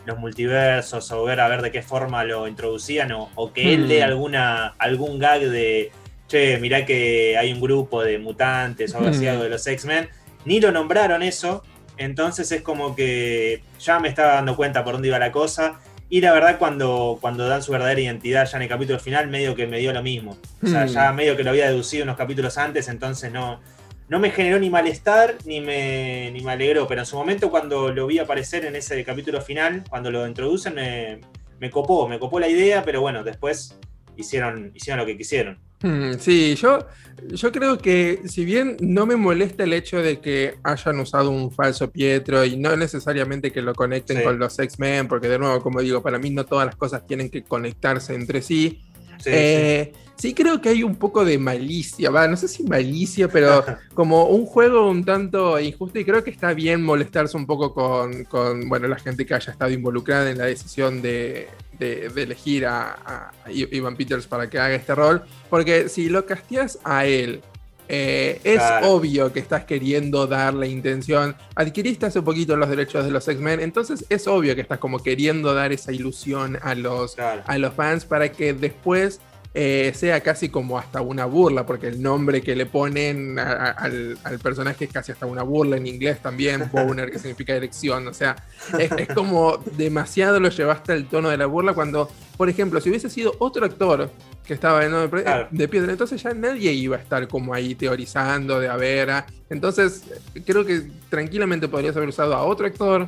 [0.05, 4.01] los multiversos o ver a ver de qué forma lo introducían o, que él dé
[4.01, 4.05] hmm.
[4.05, 5.92] alguna, algún gag de,
[6.29, 9.29] che, mirá que hay un grupo de mutantes o algo así, hmm.
[9.29, 10.09] algo de los X-Men
[10.45, 11.63] ni lo nombraron eso,
[11.97, 15.81] entonces es como que ya me estaba dando cuenta por dónde iba la cosa.
[16.09, 19.55] Y la verdad, cuando, cuando dan su verdadera identidad ya en el capítulo final, medio
[19.55, 20.37] que me dio lo mismo.
[20.63, 20.89] O sea, hmm.
[20.89, 23.61] ya medio que lo había deducido unos capítulos antes, entonces no,
[24.09, 26.87] no me generó ni malestar ni me, ni me alegró.
[26.87, 30.75] Pero en su momento, cuando lo vi aparecer en ese capítulo final, cuando lo introducen,
[30.75, 31.21] me,
[31.59, 33.79] me copó, me copó la idea, pero bueno, después
[34.17, 35.59] hicieron, hicieron lo que quisieron.
[36.18, 36.87] Sí, yo,
[37.29, 41.51] yo creo que si bien no me molesta el hecho de que hayan usado un
[41.51, 45.81] falso Pietro y no necesariamente que lo conecten con los X-Men, porque de nuevo, como
[45.81, 48.83] digo, para mí no todas las cosas tienen que conectarse entre sí.
[49.18, 50.35] Sí, eh, sí.
[50.35, 53.64] creo que hay un poco de malicia, va, no sé si malicia, pero
[53.95, 58.25] como un juego un tanto injusto y creo que está bien molestarse un poco con,
[58.25, 61.49] con bueno, la gente que haya estado involucrada en la decisión de,
[61.83, 67.07] de, elegir a, Ivan Peters para que haga este rol, porque si lo casteas a
[67.07, 67.42] él,
[67.88, 71.37] eh, es obvio que estás queriendo dar la intención.
[71.55, 75.53] Adquiriste hace poquito los derechos de los X-Men, entonces es obvio que estás como queriendo
[75.53, 79.21] dar esa ilusión a los, a los fans para que después
[79.55, 84.87] eh, sea casi como hasta una burla, porque el nombre que le ponen al, personaje
[84.87, 88.37] es casi hasta una burla en inglés también, Boner, que significa erección, o sea,
[88.79, 93.11] es, como demasiado lo llevaste al tono de la burla cuando, por ejemplo, si hubiese
[93.11, 94.11] sido otro actor
[94.47, 98.59] que estaba en de, de piedra, entonces ya nadie iba a estar como ahí teorizando
[98.59, 99.11] de a ver,
[99.51, 100.05] entonces
[100.47, 103.07] creo que tranquilamente podrías haber usado a otro actor.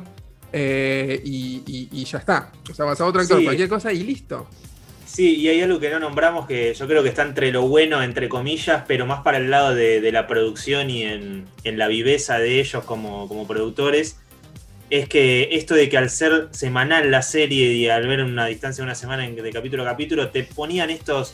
[0.57, 2.49] Eh, y, ya está.
[2.71, 4.47] O sea, vas a otro actor, cualquier cosa y listo.
[5.15, 8.03] Sí, y hay algo que no nombramos que yo creo que está entre lo bueno,
[8.03, 12.59] entre comillas, pero más para el lado de, la producción y en, la viveza de
[12.59, 14.19] ellos como, productores.
[14.89, 18.81] es que esto de que al ser semanal la serie y al ver una distancia
[18.81, 21.33] de una semana de capítulo a capítulo, te ponían estos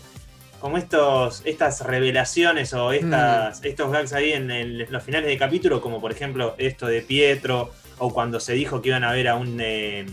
[0.60, 3.66] como estos, estas revelaciones o estas, mm.
[3.66, 8.14] estos gags ahí en, los finales de capítulo, como por ejemplo esto de Pietro, o
[8.14, 10.06] cuando se dijo que iban a ver a un eh,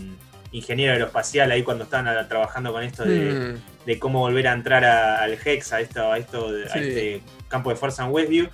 [0.51, 3.99] ingeniero aeroespacial ahí cuando estaban trabajando con esto de, mm.
[3.99, 8.05] cómo volver a entrar al Hex, a esto, a esto, a este campo de fuerza
[8.05, 8.49] en Westview,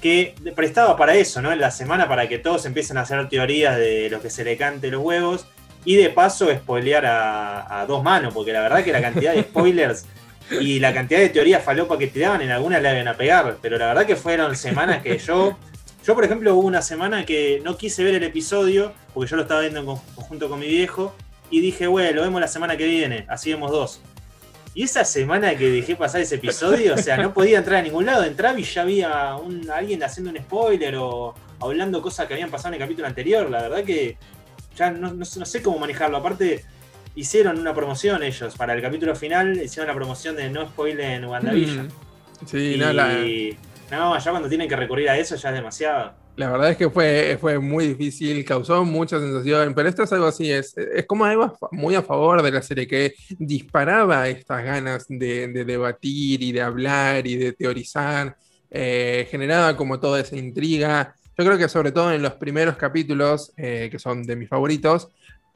[0.00, 1.52] que prestaba para eso, ¿no?
[1.52, 4.56] En la semana para que todos empiecen a hacer teorías de lo que se le
[4.56, 5.46] cante los huevos.
[5.84, 9.42] Y de paso, spoilear a, a dos manos, porque la verdad que la cantidad de
[9.44, 10.06] spoilers
[10.50, 13.78] y la cantidad de teorías falopa que tiraban, en algunas le iban a pegar, pero
[13.78, 15.56] la verdad que fueron semanas que yo,
[16.04, 19.42] yo por ejemplo hubo una semana que no quise ver el episodio, porque yo lo
[19.42, 21.14] estaba viendo en conjunto con mi viejo,
[21.50, 24.00] y dije, bueno, lo vemos la semana que viene, así vemos dos.
[24.74, 28.06] Y esa semana que dejé pasar ese episodio, o sea, no podía entrar a ningún
[28.06, 32.50] lado, entraba y ya había un, alguien haciendo un spoiler o hablando cosas que habían
[32.50, 34.16] pasado en el capítulo anterior, la verdad que
[34.76, 36.64] ya no, no sé cómo manejarlo, aparte
[37.18, 38.54] hicieron una promoción ellos.
[38.54, 41.86] Para el capítulo final hicieron la promoción de no spoiler en WandaVision.
[41.86, 42.46] Mm.
[42.46, 43.08] Sí, no, la...
[43.90, 46.14] no, ya cuando tienen que recurrir a eso ya es demasiado.
[46.38, 50.26] La verdad es que fue, fue muy difícil, causó mucha sensación, pero esto es algo
[50.26, 55.06] así, es, es como algo muy a favor de la serie, que disparaba estas ganas
[55.08, 58.36] de, debatir y de hablar y de teorizar,
[58.70, 61.12] eh, generaba como toda esa intriga.
[61.36, 65.08] Yo creo que sobre todo en los primeros capítulos, eh, que son de mis favoritos,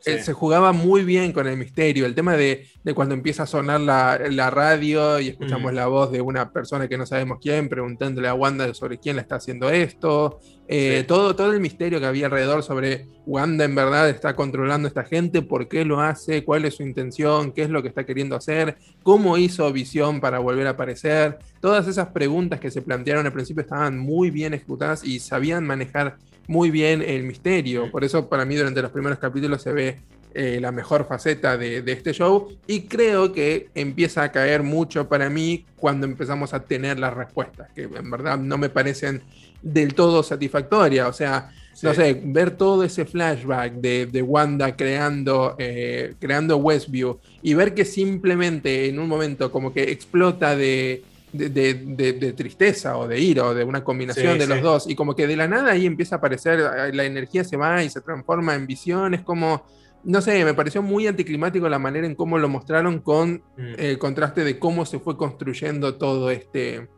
[0.05, 2.07] eh, se jugaba muy bien con el misterio.
[2.07, 6.51] El tema de, cuando empieza a sonar la, radio y escuchamos la voz de una
[6.53, 10.41] persona que no sabemos quién, preguntándole a Wanda sobre quién le está haciendo esto.
[10.69, 14.89] Eh, todo, todo el misterio que había alrededor sobre Wanda en verdad está controlando a
[14.89, 18.05] esta gente, por qué lo hace, cuál es su intención, qué es lo que está
[18.05, 21.39] queriendo hacer, cómo hizo Visión para volver a aparecer.
[21.61, 26.17] Todas esas preguntas que se plantearon al principio estaban muy bien ejecutadas y sabían manejar
[26.47, 27.91] muy bien el misterio.
[27.91, 29.97] Por eso para mí durante los primeros capítulos se ve
[30.35, 35.29] eh, la mejor faceta de, este show y creo que empieza a caer mucho para
[35.29, 39.21] mí cuando empezamos a tener las respuestas, que en verdad no me parecen
[39.61, 41.07] del todo satisfactorias.
[41.07, 41.51] O sea,
[41.83, 47.85] no sé, ver todo ese flashback de, Wanda creando, eh, creando Westview y ver que
[47.85, 51.03] simplemente en un momento como que explota de
[51.33, 54.89] de, tristeza o de ira o de una combinación de los dos.
[54.89, 56.61] Y como que de la nada ahí empieza a aparecer,
[56.93, 59.15] la energía se va y se transforma en visión.
[59.15, 59.65] Es como,
[60.05, 63.75] no sé, me pareció muy anticlimático la manera en cómo lo mostraron con mm.
[63.79, 66.89] el contraste de cómo se fue construyendo todo este,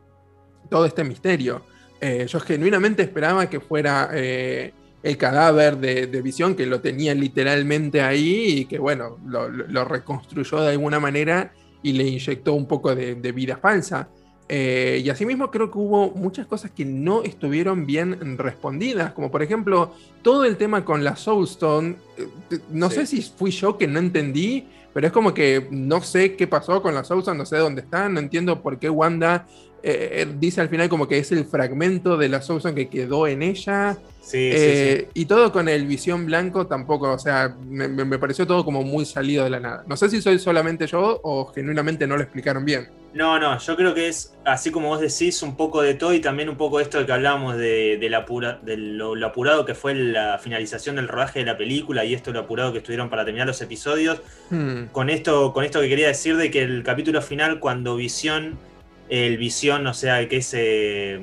[0.69, 1.63] todo este misterio.
[2.01, 8.01] Eh, yo genuinamente esperaba que fuera eh, el cadáver de, visión, que lo tenía literalmente
[8.01, 13.31] ahí y que, bueno, lo, reconstruyó de alguna manera y le inyectó un poco de
[13.31, 14.09] vida falsa.
[14.47, 19.41] Eh, y asimismo creo que hubo muchas cosas que no estuvieron bien respondidas, como por
[19.41, 21.95] ejemplo todo el tema con la Soulstone.
[22.17, 26.35] Eh, no sé si fui yo que no entendí, pero es como que no sé
[26.35, 29.47] qué pasó con la Soulstone, no sé dónde está, no entiendo por qué Wanda
[29.87, 33.43] eh, dice al final como que es el fragmento de la Soulstone que quedó en
[33.43, 33.97] ella.
[34.33, 39.05] Eh, y todo con el visión blanco tampoco, o sea, me, pareció todo como muy
[39.05, 39.83] salido de la nada.
[39.87, 42.87] No sé si soy solamente yo o genuinamente no lo explicaron bien.
[43.15, 46.19] No, no, yo creo que es, así como vos decís, un poco de todo y
[46.19, 51.07] también un poco esto de que hablábamos de, lo, apurado que fue la finalización del
[51.07, 54.21] rodaje de la película y esto lo apurado que estuvieron para terminar los episodios.
[54.49, 54.87] Hmm.
[54.91, 58.59] Con, esto, con esto que quería decir de que el capítulo final, cuando Visión,
[59.07, 60.53] el Visión, o sea, que es...
[60.53, 61.21] Eh,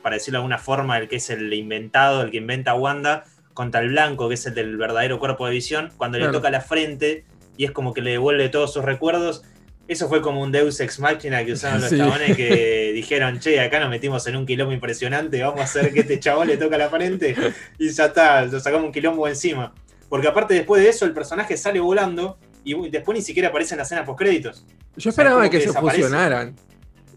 [0.00, 3.80] para decirlo de alguna forma, el que es el inventado, el que inventa Wanda, contra
[3.80, 7.24] el blanco, que es el del verdadero cuerpo de visión, cuando le toca la frente
[7.56, 9.44] y es como que le devuelve todos sus recuerdos.
[9.92, 13.78] Eso fue como un Deus ex machina que usaron los chabones que dijeron, che, acá
[13.78, 16.88] nos metimos en un quilombo impresionante, vamos a hacer que este chabón le toca la
[16.88, 17.36] frente
[17.78, 19.74] y ya está, lo sacamos un quilombo encima.
[20.08, 23.78] Porque aparte después de eso el personaje sale volando y después ni siquiera aparece en
[23.78, 24.64] la escena post créditos.
[24.96, 26.56] Yo esperaba que, se fusionaran.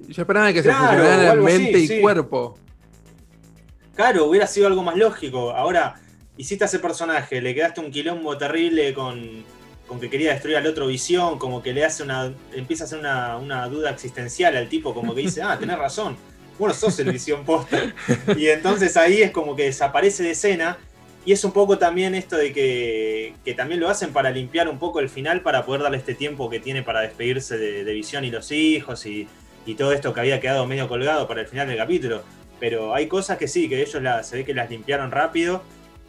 [0.10, 2.60] Yo esperaba que se fusionaran mente y cuerpo.
[3.96, 5.52] Claro, hubiera sido algo más lógico.
[5.52, 5.96] Ahora,
[6.36, 9.46] hiciste a ese personaje, le quedaste un quilombo terrible con,
[10.00, 12.34] que quería destruir al otro visión, como que le hace una.
[12.54, 16.17] empieza a hacer una, duda existencial al tipo, como que dice, ah, tenés razón,
[16.58, 17.93] bueno, sos el visión posta.
[18.38, 20.78] Y entonces ahí es como que desaparece de escena.
[21.26, 25.00] Y es un poco también esto de que, también lo hacen para limpiar un poco
[25.00, 28.52] el final, para poder darle este tiempo que tiene para despedirse de, Visión y los
[28.52, 29.28] hijos y,
[29.65, 32.24] y todo esto que había quedado medio colgado para el final del capítulo.
[32.60, 35.63] Pero hay cosas que sí, que ellos se ve que las limpiaron rápido.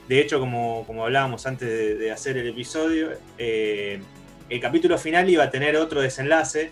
[0.08, 4.00] De hecho, como, como hablábamos antes de, hacer el episodio, eh,
[4.48, 6.70] el capítulo final iba a tener otro desenlace,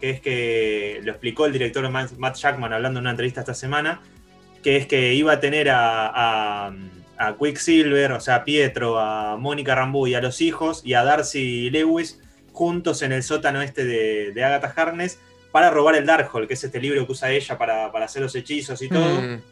[0.00, 4.02] que es que lo explicó el director Matt Jackman hablando en una entrevista esta semana,
[4.62, 6.72] que es que iba a tener a,
[7.18, 11.04] a Quicksilver, o sea, a Pietro, a Mónica Rambeau y a los hijos, y a
[11.04, 12.20] Darcy Lewis
[12.52, 15.18] juntos en el sótano este de, Agatha Harkness
[15.52, 18.80] para robar el Darkhold, que es este libro que usa ella para, hacer los hechizos
[18.82, 19.22] y todo.
[19.22, 19.42] Mm.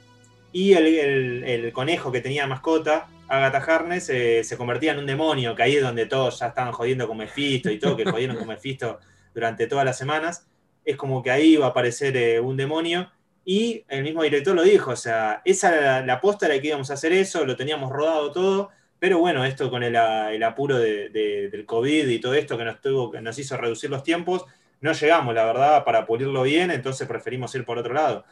[0.53, 5.63] Y el, conejo que tenía mascota, Agatha Harkness, eh, se convertía en un demonio, que
[5.63, 9.01] ahí es donde todos ya estaban jodiendo con Mephisto y todo, que jodieron con Mephisto
[9.35, 10.47] durante todas las semanas.
[10.85, 13.11] Es como que ahí iba a aparecer eh, un demonio.
[13.45, 16.91] Y el mismo director lo dijo, o sea, esa era la, aposta era que íbamos
[16.91, 22.09] a hacer eso, lo teníamos rodado todo, pero bueno, esto con el, apuro del COVID
[22.09, 24.47] y todo esto que nos, tuvo, que nos hizo reducir los tiempos,
[24.81, 28.25] no llegamos, la verdad, para pulirlo bien, entonces preferimos ir por otro lado.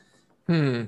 [0.47, 0.85] Hmm.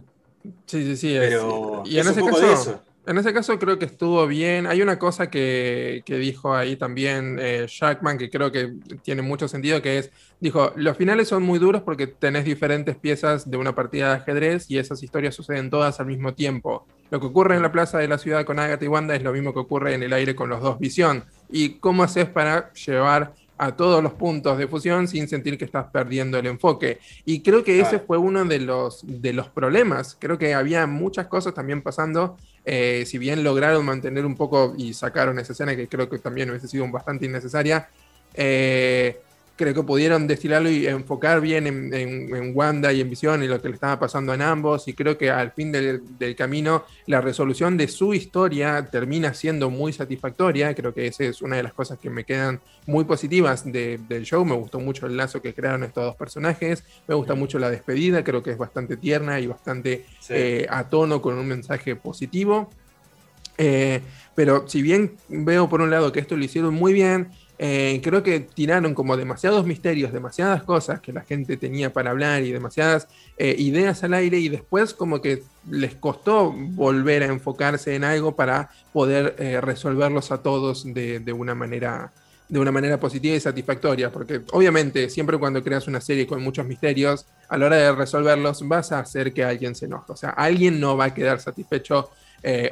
[0.66, 1.16] Sí, sí, sí.
[1.18, 4.66] Pero y en ese caso, En ese caso creo que estuvo bien.
[4.66, 9.82] Hay una cosa que, dijo ahí también eh, Jackman que creo que tiene mucho sentido,
[9.82, 14.08] que es, dijo, los finales son muy duros porque tenés diferentes piezas de una partida
[14.08, 16.86] de ajedrez y esas historias suceden todas al mismo tiempo.
[17.10, 19.32] Lo que ocurre en la plaza de la ciudad con Agatha y Wanda es lo
[19.32, 21.24] mismo que ocurre en el aire con los dos Visión.
[21.50, 25.86] ¿Y cómo haces para llevar a todos los puntos de fusión sin sentir que estás
[25.86, 26.98] perdiendo el enfoque.
[27.24, 30.16] Y creo que ese fue uno de los, de los problemas.
[30.18, 32.36] Creo que había muchas cosas también pasando.
[32.64, 36.50] Eh, si bien lograron mantener un poco y sacaron esa escena que creo que también
[36.50, 37.88] hubiese sido bastante innecesaria,
[38.34, 39.20] eh,
[39.56, 43.68] creo que pudieron destilarlo y enfocar bien en, Wanda y en Visión y lo que
[43.68, 44.88] le estaba pasando en ambos.
[44.88, 46.02] Y creo que al fin del,
[46.36, 50.74] camino, la resolución de su historia termina siendo muy satisfactoria.
[50.74, 54.44] Creo que esa es una de las cosas que me quedan muy positivas del show.
[54.44, 56.84] Me gustó mucho el lazo que crearon estos dos personajes.
[57.06, 58.24] Me gusta mucho la despedida.
[58.24, 62.70] Creo que es bastante tierna y bastante eh, a tono con un mensaje positivo.
[63.56, 64.00] Eh,
[64.34, 68.22] pero si bien veo por un lado que esto lo hicieron muy bien, eh, creo
[68.24, 73.06] que tiraron como demasiados misterios, demasiadas cosas que la gente tenía para hablar y demasiadas
[73.38, 78.34] eh, ideas al aire y después como que les costó volver a enfocarse en algo
[78.34, 82.12] para poder eh, resolverlos a todos de, una manera
[82.48, 86.66] de una manera positiva y satisfactoria, porque obviamente siempre cuando creas una serie con muchos
[86.66, 90.30] misterios, a la hora de resolverlos vas a hacer que alguien se enoje, o sea,
[90.30, 92.10] alguien no va a quedar satisfecho,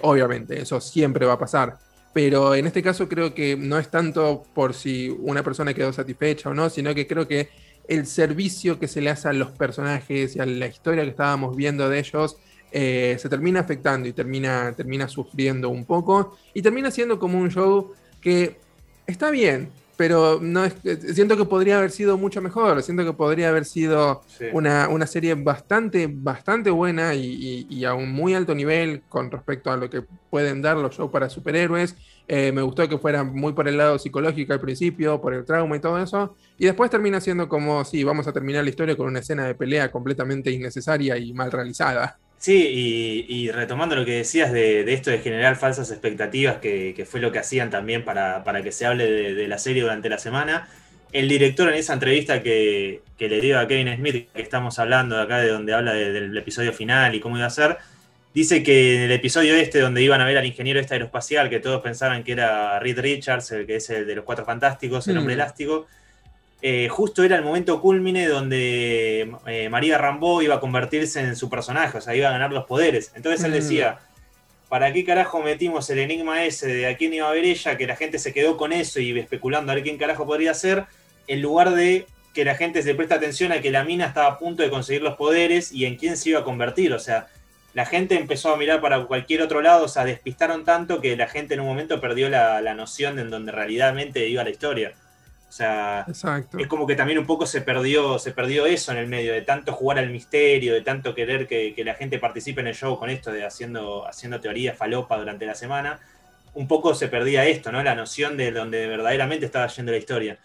[0.03, 1.79] obviamente, eso siempre va a pasar,
[2.13, 6.51] pero en este caso creo que no es tanto por si una persona quedó satisfecha
[6.51, 7.49] o no, sino que creo que
[7.89, 11.57] el servicio que se le hace a los personajes y a la historia que estábamos
[11.57, 12.37] viendo de ellos
[12.71, 16.37] eh, se termina afectando y termina, termina sufriendo un poco.
[16.55, 18.59] Y termina siendo como un show que
[19.07, 19.71] está bien,
[20.03, 20.75] pero no es,
[21.15, 26.09] siento que podría haber sido mucho mejor, siento que podría haber sido una, serie bastante,
[26.13, 30.77] bastante buena y, a un muy alto nivel con respecto a lo que pueden dar
[30.77, 31.95] los shows para superhéroes.
[32.27, 35.77] Eh, me gustó que fuera muy por el lado psicológico al principio, por el trauma
[35.77, 39.07] y todo eso, y después termina siendo como, sí, vamos a terminar la historia con
[39.07, 42.19] una escena de pelea completamente innecesaria y mal realizada.
[42.43, 47.31] Sí, y, retomando lo que decías de, esto de generar falsas expectativas, que, fue lo
[47.31, 50.69] que hacían también para, que se hable de, la serie durante la semana,
[51.13, 55.23] el director en esa entrevista que, le dio a Kevin Smith, que estamos hablando de
[55.23, 57.79] acá, de donde habla del episodio final y cómo iba a ser,
[58.35, 61.61] dice que en el episodio este, donde iban a ver al ingeniero este aeroespacial, que
[61.61, 65.17] todos pensaban que era Reed Richards, el que es el de los Cuatro Fantásticos, el
[65.17, 65.39] hombre mm.
[65.39, 65.87] elástico,
[66.65, 71.51] eh, justo era el momento culmine donde eh, María Rambo iba a convertirse en su
[71.51, 73.11] personaje, o sea, iba a ganar los poderes.
[73.17, 73.55] Entonces él mm.
[73.55, 73.99] decía,
[74.69, 77.77] ¿para qué carajo metimos el enigma ese de a quién iba a ver ella?
[77.77, 80.85] Que la gente se quedó con eso y especulando a ver quién carajo podría ser,
[81.27, 84.39] en lugar de que la gente se preste atención a que la mina estaba a
[84.39, 86.93] punto de conseguir los poderes y en quién se iba a convertir.
[86.93, 87.27] O sea,
[87.75, 91.27] la gente empezó a mirar para cualquier otro lado, o sea, despistaron tanto que la
[91.27, 94.95] gente en un momento perdió la, la noción de en donde realmente iba la historia.
[95.53, 96.07] O sea,
[96.59, 99.43] es como que también un poco se perdió, se perdió eso en el medio, de
[99.43, 103.11] tanto jugar al misterio, de tanto querer que, la gente participe en el show con
[103.11, 106.01] esto, de haciendo, haciendo teoría falopa durante la semana.
[106.55, 107.83] Un poco se perdía esto, ¿no?
[107.83, 110.39] La noción de donde verdaderamente estaba yendo la historia.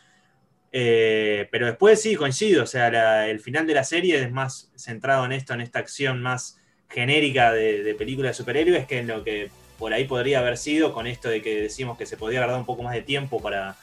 [0.73, 5.23] Eh, pero después sí, coincido, o sea, el final de la serie es más centrado
[5.23, 9.23] en esto, en esta acción más genérica de, de película de superhéroes que en lo
[9.23, 12.49] que por ahí podría haber sido con esto de que decimos que se podría haber
[12.49, 13.77] dado un poco más de tiempo para,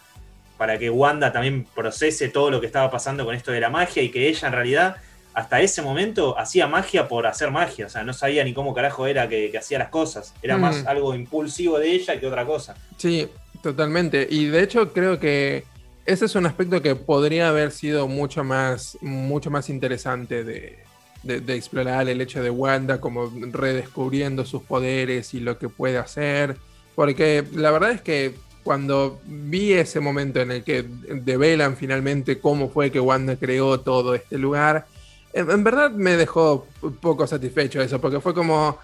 [0.57, 4.03] para que Wanda también procese todo lo que estaba pasando con esto de la magia
[4.03, 4.97] y que ella en realidad
[5.35, 9.07] hasta ese momento hacía magia por hacer magia, o sea, no sabía ni cómo carajo
[9.07, 10.89] era que, hacía las cosas, era más mm.
[10.89, 12.77] algo impulsivo de ella que otra cosa.
[12.97, 13.29] Sí,
[13.61, 15.65] totalmente, y de hecho creo que
[16.07, 20.79] ese es un aspecto que podría haber sido mucho más, mucho más interesante de,
[21.25, 26.59] de explorar el hecho de Wanda como redescubriendo sus poderes y lo que puede hacer,
[26.95, 28.35] porque la verdad es que
[28.65, 34.15] cuando vi ese momento en el que develan finalmente cómo fue que Wanda creó todo
[34.15, 34.87] este lugar,
[35.35, 36.67] en, verdad me dejó
[37.01, 38.79] poco satisfecho eso, porque fue como,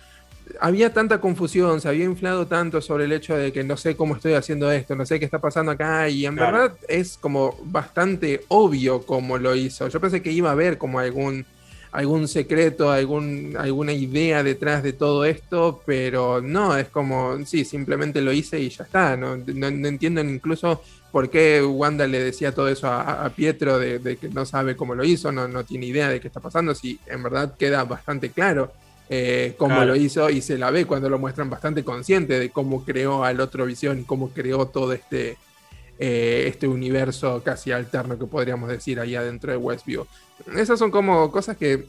[0.60, 4.16] había tanta confusión, se había inflado tanto sobre el hecho de que no sé cómo
[4.16, 8.44] estoy haciendo esto, no sé qué está pasando acá, y en verdad es como bastante
[8.48, 9.88] obvio cómo lo hizo.
[9.88, 11.46] Yo pensé que iba a haber como algún,
[11.92, 18.20] algún secreto, algún, alguna idea detrás de todo esto, pero no, es como, sí, simplemente
[18.20, 19.16] lo hice y ya está.
[19.16, 24.28] No, no, entiendo incluso por qué Wanda le decía todo eso a, Pietro de, que
[24.28, 27.22] no sabe cómo lo hizo, no, no tiene idea de qué está pasando, si en
[27.22, 28.72] verdad queda bastante claro
[29.12, 32.84] eh, cómo lo hizo y se la ve cuando lo muestran bastante consciente de cómo
[32.84, 35.36] creó al otro visión y cómo creó todo este,
[36.02, 40.06] eh, este universo casi alterno que podríamos decir ahí adentro de Westview.
[40.56, 41.84] Esas son como cosas que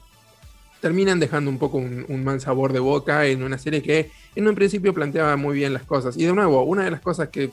[0.81, 4.47] terminan dejando un poco un, un, mal sabor de boca en una serie que en
[4.47, 6.17] un principio planteaba muy bien las cosas.
[6.17, 7.51] Y de nuevo, una de las cosas que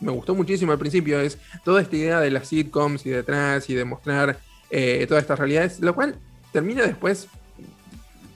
[0.00, 3.74] me gustó muchísimo al principio es toda esta idea de las sitcoms y detrás y
[3.74, 4.40] de mostrar
[4.70, 6.16] eh, todas estas realidades, lo cual
[6.50, 7.28] termina después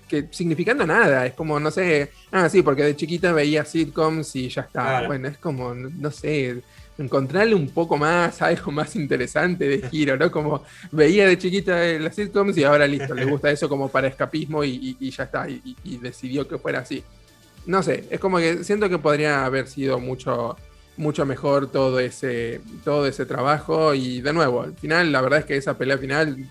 [0.06, 1.26] que significando nada.
[1.26, 5.06] Es como, no sé, ah, sí, porque de chiquita veía sitcoms y ya está.
[5.06, 6.62] Bueno, es como, no sé,
[6.98, 10.30] encontrarle un poco más, algo más interesante de giro, ¿no?
[10.30, 14.64] Como veía de chiquita las sitcoms y ahora listo, le gusta eso como para escapismo
[14.64, 17.02] y, ya está, y, y, decidió que fuera así.
[17.66, 20.56] No sé, es como que siento que podría haber sido mucho,
[20.96, 25.44] mucho mejor todo ese, todo ese trabajo y de nuevo, al final, la verdad es
[25.44, 26.50] que esa pelea final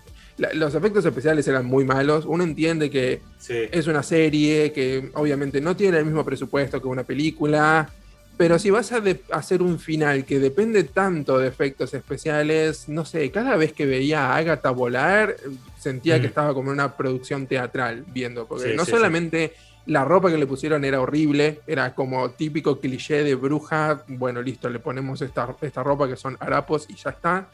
[0.52, 2.26] los efectos especiales eran muy malos.
[2.26, 7.04] Uno entiende que es una serie que obviamente no tiene el mismo presupuesto que una
[7.04, 7.90] película.
[8.36, 13.30] Pero si vas a hacer un final que depende tanto de efectos especiales, no sé,
[13.30, 15.36] cada vez que veía a Agatha volar,
[15.78, 16.30] sentía que mm.
[16.30, 18.46] estaba como en una producción teatral viendo.
[18.46, 19.54] Porque no solamente
[19.86, 24.04] la ropa que le pusieron era horrible, era como típico cliché de bruja.
[24.06, 27.48] Bueno, listo, le ponemos esta, esta ropa que son harapos y ya está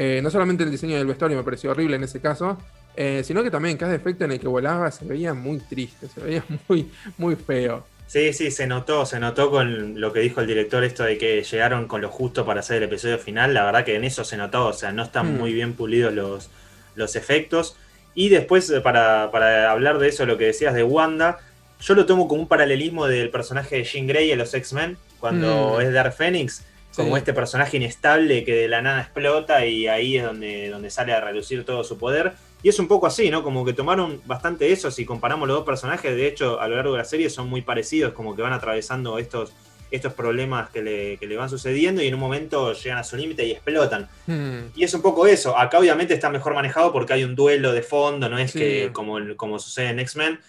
[0.00, 2.56] eh, no solamente el diseño del vestuario me pareció horrible en ese caso,
[2.94, 6.20] eh, sino que también cada efecto en el que volaba se veía muy triste, se
[6.20, 7.84] veía muy, muy feo.
[8.08, 11.42] Sí, sí, se notó, se notó con lo que dijo el director, esto de que
[11.42, 13.52] llegaron con lo justo para hacer el episodio final.
[13.52, 15.38] La verdad que en eso se notó, o sea, no están hmm.
[15.38, 16.48] muy bien pulidos los,
[16.94, 17.76] los efectos.
[18.14, 21.38] Y después, eh, para, hablar de eso, lo que decías de Wanda,
[21.82, 25.76] yo lo tomo como un paralelismo del personaje de Jean Grey en los X-Men, cuando
[25.76, 25.82] hmm.
[25.82, 26.64] es Dark Phoenix
[26.96, 31.12] como este personaje inestable que de la nada explota y ahí es donde, donde sale
[31.12, 32.32] a reducir todo su poder.
[32.62, 33.42] Y es un poco así, ¿no?
[33.42, 36.92] Como que tomaron bastante eso, si comparamos los dos personajes, de hecho a lo largo
[36.92, 39.52] de la serie son muy parecidos, como que van atravesando estos,
[39.90, 40.82] estos problemas que
[41.20, 44.08] le, van sucediendo y en un momento llegan a su límite y explotan.
[44.26, 44.70] Hmm.
[44.74, 47.82] Y es un poco eso, acá obviamente está mejor manejado porque hay un duelo de
[47.82, 50.40] fondo, no es que como, como sucede en X-Men,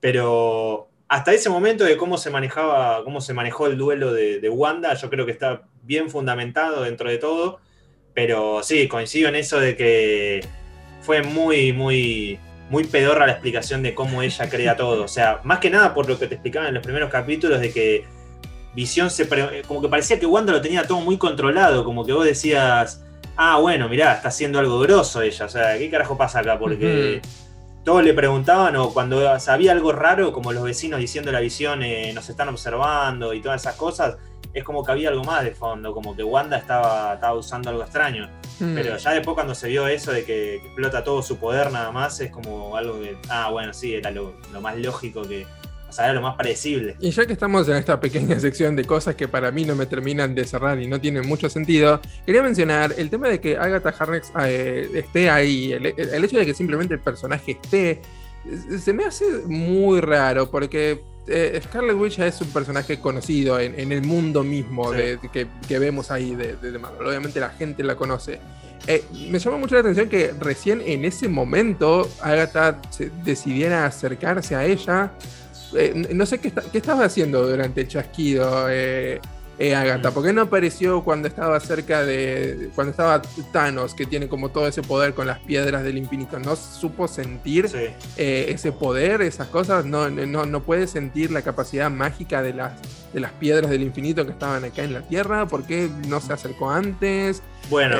[0.00, 4.94] pero hasta ese momento de cómo se manejaba, cómo se manejó el duelo de, Wanda,
[4.94, 7.60] yo creo que está bien fundamentado dentro de todo.
[8.14, 10.40] Pero sí, coincido en eso de que
[11.02, 12.38] fue muy, muy,
[12.70, 15.04] muy pedorra la explicación de cómo ella crea todo.
[15.04, 17.72] O sea, más que nada por lo que te explicaba en los primeros capítulos de
[17.72, 18.04] que
[18.74, 19.28] Visión se.
[19.66, 21.84] como que parecía que Wanda lo tenía todo muy controlado.
[21.84, 23.04] Como que vos decías.
[23.36, 25.46] Ah, bueno, mirá, está haciendo algo grosso ella.
[25.46, 26.58] O sea, ¿qué carajo pasa acá?
[26.58, 27.20] Porque
[27.84, 32.12] todos le preguntaban o cuando sabía algo raro, como los vecinos diciendo la visión, eh,
[32.14, 34.16] nos están observando y todas esas cosas,
[34.54, 37.82] es como que había algo más de fondo, como que Wanda estaba, estaba usando algo
[37.82, 38.28] extraño.
[38.60, 38.74] Hmm.
[38.74, 42.20] Pero ya después cuando se vio eso de que, explota todo su poder nada más,
[42.20, 45.46] es como algo que, ah, bueno, sí, era lo más lógico que,
[45.92, 46.96] o sea, lo más predecible.
[47.00, 49.84] Y ya que estamos en esta pequeña sección de cosas que para mí no me
[49.84, 53.94] terminan de cerrar y no tienen mucho sentido, quería mencionar el tema de que Agatha
[53.98, 55.84] Harkness eh, esté ahí, el,
[56.24, 58.00] hecho de que simplemente el personaje esté,
[58.78, 64.02] se me hace muy raro porque eh, Scarlet Witch es un personaje conocido en, el
[64.02, 67.06] mundo mismo de, que, vemos ahí de, de, Marvel.
[67.06, 68.40] Obviamente la gente la conoce.
[68.86, 72.80] Eh, me llama mucho la atención que recién en ese momento Agatha
[73.24, 75.12] decidiera acercarse a ella
[75.74, 78.68] eh, no sé qué, qué estabas haciendo durante el chasquido,
[79.62, 80.10] eh, eh, Agatha.
[80.10, 82.70] ¿Por qué no apareció cuando estaba cerca de.
[82.74, 86.38] cuando estaba Thanos, que tiene como todo ese poder con las piedras del infinito?
[86.38, 87.70] ¿No supo sentir
[88.16, 89.84] eh, ese poder, esas cosas?
[89.84, 92.72] No, no, no puede sentir la capacidad mágica de las,
[93.12, 95.46] de las piedras del infinito que estaban acá en la Tierra.
[95.46, 97.42] ¿Por qué no se acercó antes?
[97.70, 97.98] Bueno,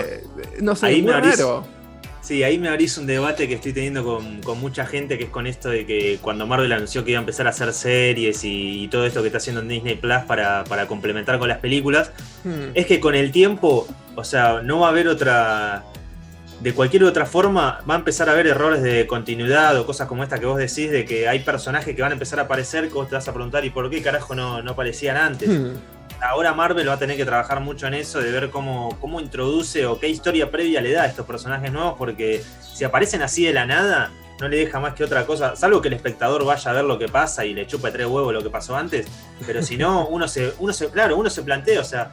[0.61, 1.82] no sé, ahí me raro.
[2.23, 5.49] Sí, ahí me abrís un debate que estoy teniendo con, mucha gente, que es con
[5.49, 9.05] esto de que cuando Marvel anunció que iba a empezar a hacer series y, todo
[9.05, 12.13] esto que está haciendo en Disney Plus para, complementar con las películas,
[12.45, 12.71] hmm.
[12.75, 15.85] es que con el tiempo, o sea, no va a haber otra...
[16.61, 20.23] De cualquier otra forma, va a empezar a haber errores de continuidad o cosas como
[20.23, 22.95] esta que vos decís, de que hay personajes que van a empezar a aparecer, que
[22.95, 25.49] vos te vas a preguntar, ¿y por qué carajo no, no aparecían antes?
[25.49, 25.73] Hmm
[26.23, 29.85] ahora Marvel va a tener que trabajar mucho en eso, de ver cómo, cómo introduce
[29.87, 33.53] o qué historia previa le da a estos personajes nuevos, porque si aparecen así de
[33.53, 34.11] la nada,
[34.41, 36.99] no le deja más que otra cosa, salvo que el espectador vaya a ver lo
[36.99, 39.07] que pasa y le chupe tres huevos lo que pasó antes,
[39.47, 42.11] pero si no, uno se, uno se, claro, uno se plantea, o sea,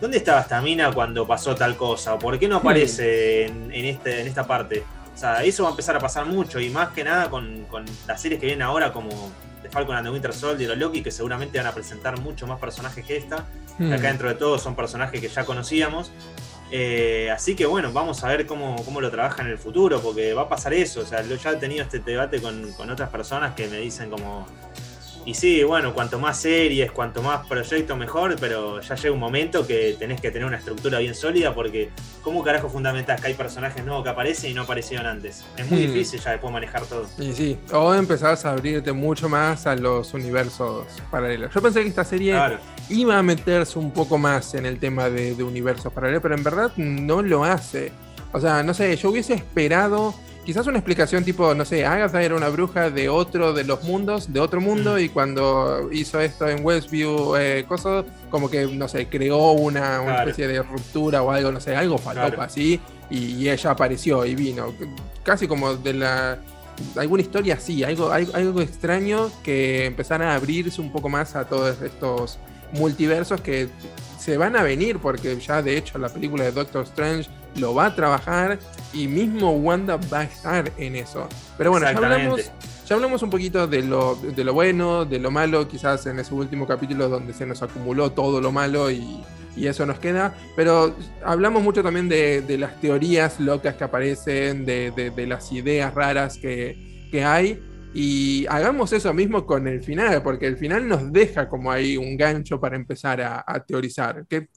[0.00, 2.14] ¿dónde estaba esta mina cuando pasó tal cosa?
[2.14, 4.82] ¿O por qué no aparece en, este, en esta parte?
[5.14, 7.84] O sea, eso va a empezar a pasar mucho y más que nada con, con
[8.06, 9.30] las series que vienen ahora como
[9.72, 13.04] Falcon and the Winter Soldier o Loki, que seguramente van a presentar mucho más personajes
[13.04, 13.46] que esta.
[13.78, 13.92] Hmm.
[13.92, 16.12] Acá dentro de todo son personajes que ya conocíamos.
[16.70, 20.34] Eh, así que bueno, vamos a ver cómo, cómo, lo trabaja en el futuro, porque
[20.34, 21.00] va a pasar eso.
[21.00, 24.10] O sea, yo ya he tenido este debate con, con otras personas que me dicen
[24.10, 24.46] como,
[25.24, 29.66] y sí, bueno, cuanto más series, cuanto más proyectos, mejor, pero ya llega un momento
[29.66, 31.90] que tenés que tener una estructura bien sólida porque
[32.22, 35.44] ¿cómo carajo fundamentás que hay personajes nuevos que aparecen y no aparecieron antes?
[35.56, 35.92] Es muy hmm.
[35.92, 37.06] difícil ya después manejar todo.
[37.18, 41.54] Y sí, o empezás a abrirte mucho más a los universos paralelos.
[41.54, 42.36] Yo pensé que esta serie
[42.88, 46.42] iba a meterse un poco más en el tema de, de universos paralelos, pero en
[46.42, 47.92] verdad no lo hace.
[48.32, 50.14] O sea, no sé, yo hubiese esperado
[50.44, 54.32] quizás una explicación tipo, no sé, Agatha era una bruja de otro de los mundos,
[54.32, 57.66] de otro mundo, y cuando hizo esto en Westview, eh,
[58.30, 62.40] como que, no sé, creó una, especie de ruptura o algo, no sé, algo faltó
[62.40, 62.80] así,
[63.10, 64.74] y, ella apareció y vino.
[65.22, 66.38] Casi como de la.
[66.96, 71.44] Alguna historia así, algo, algo, algo extraño que empezara a abrirse un poco más a
[71.44, 72.38] todos estos
[72.72, 73.68] multiversos que
[74.18, 77.86] se van a venir, porque ya de hecho la película de Doctor Strange lo va
[77.86, 78.58] a trabajar
[78.92, 81.28] y mismo Wanda va a estar en eso.
[81.58, 82.50] Pero bueno, ya hablamos,
[82.86, 86.34] ya hablamos un poquito de lo, de lo bueno, de lo malo, quizás en ese
[86.34, 89.22] último capítulo donde se nos acumuló todo lo malo y,
[89.56, 90.34] eso nos queda.
[90.56, 97.08] Pero hablamos mucho también de, las teorías locas que aparecen, de, las ideas raras que,
[97.10, 97.60] que hay.
[97.94, 102.16] Y hagamos eso mismo con el final, porque el final nos deja como ahí un
[102.16, 104.24] gancho para empezar a, teorizar.
[104.26, 104.48] Que,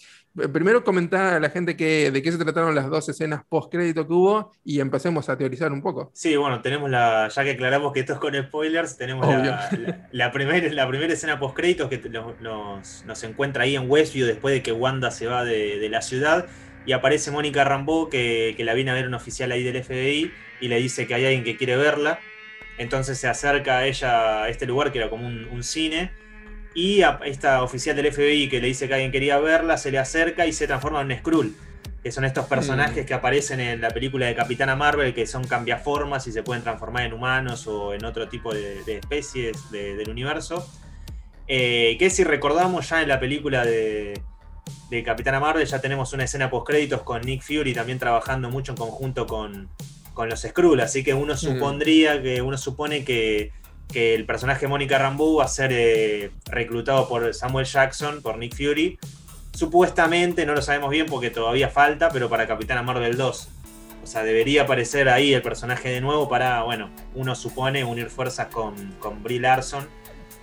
[0.51, 4.07] primero comentar a la gente que, de qué se trataron las dos escenas post crédito
[4.07, 6.11] que hubo y empecemos a teorizar un poco.
[6.13, 9.69] Sí, bueno, tenemos la, ya que aclaramos que esto es con spoilers, tenemos la,
[10.11, 12.01] la, primera, la primera escena post créditos que
[12.41, 16.47] nos, encuentra ahí en Westview después de que Wanda se va de, la ciudad
[16.85, 20.31] y aparece Mónica Rambeau que, que la viene a ver un oficial ahí del FBI
[20.61, 22.19] y le dice que hay alguien que quiere verla
[22.77, 26.11] entonces se acerca a ella a este lugar que era como un, cine.
[26.75, 29.97] Y a esta oficial del FBI que le dice que alguien quería verla, se le
[29.97, 31.55] acerca y se transforma en un Skrull.
[32.03, 33.07] Que son estos personajes mm.
[33.07, 37.05] que aparecen en la película de Capitana Marvel, que son cambiaformas y se pueden transformar
[37.05, 40.69] en humanos o en otro tipo de, especies del universo.
[41.47, 44.21] Eh, que si recordamos ya en la película de,
[44.89, 48.73] de Capitana Marvel, ya tenemos una escena post créditos con Nick Fury también trabajando mucho
[48.73, 49.69] en conjunto con,
[50.13, 53.51] con los Skrull, así que uno supondría que uno supone que,
[53.93, 58.97] el personaje Mónica Rambeau va a ser eh, reclutado por Samuel Jackson, por Nick Fury.
[59.53, 63.49] Supuestamente, no lo sabemos bien porque todavía falta, pero para Capitana Marvel 2.
[64.03, 68.47] O sea, debería aparecer ahí el personaje de nuevo para, bueno, uno supone unir fuerzas
[68.47, 69.87] con, con Larson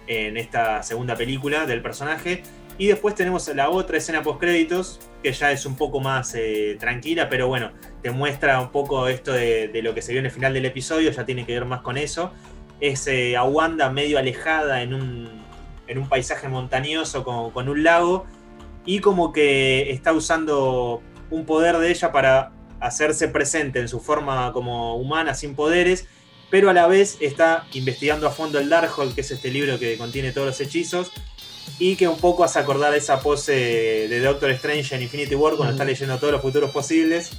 [0.07, 2.43] en esta segunda película del personaje.
[2.78, 6.76] Y después tenemos la otra escena post créditos, que ya es un poco más eh,
[6.80, 7.70] tranquila, pero bueno,
[8.03, 11.11] te muestra un poco esto de, lo que se vio en el final del episodio,
[11.11, 12.32] ya tiene que ver más con eso.
[12.83, 15.43] Es eh, a Wanda medio alejada en un,
[15.87, 18.26] en un paisaje montañoso con, con, un lago
[18.85, 24.53] y como que está usando un poder de ella para hacerse presente en su forma
[24.53, 26.07] como humana, sin poderes,
[26.51, 29.97] pero a la vez está investigando a fondo el Darkhold, que es este libro que
[29.97, 31.11] contiene todos los hechizos,
[31.78, 35.72] y que un poco hace acordar esa pose de Doctor Strange en Infinity War cuando
[35.72, 37.30] está leyendo todos los futuros posibles.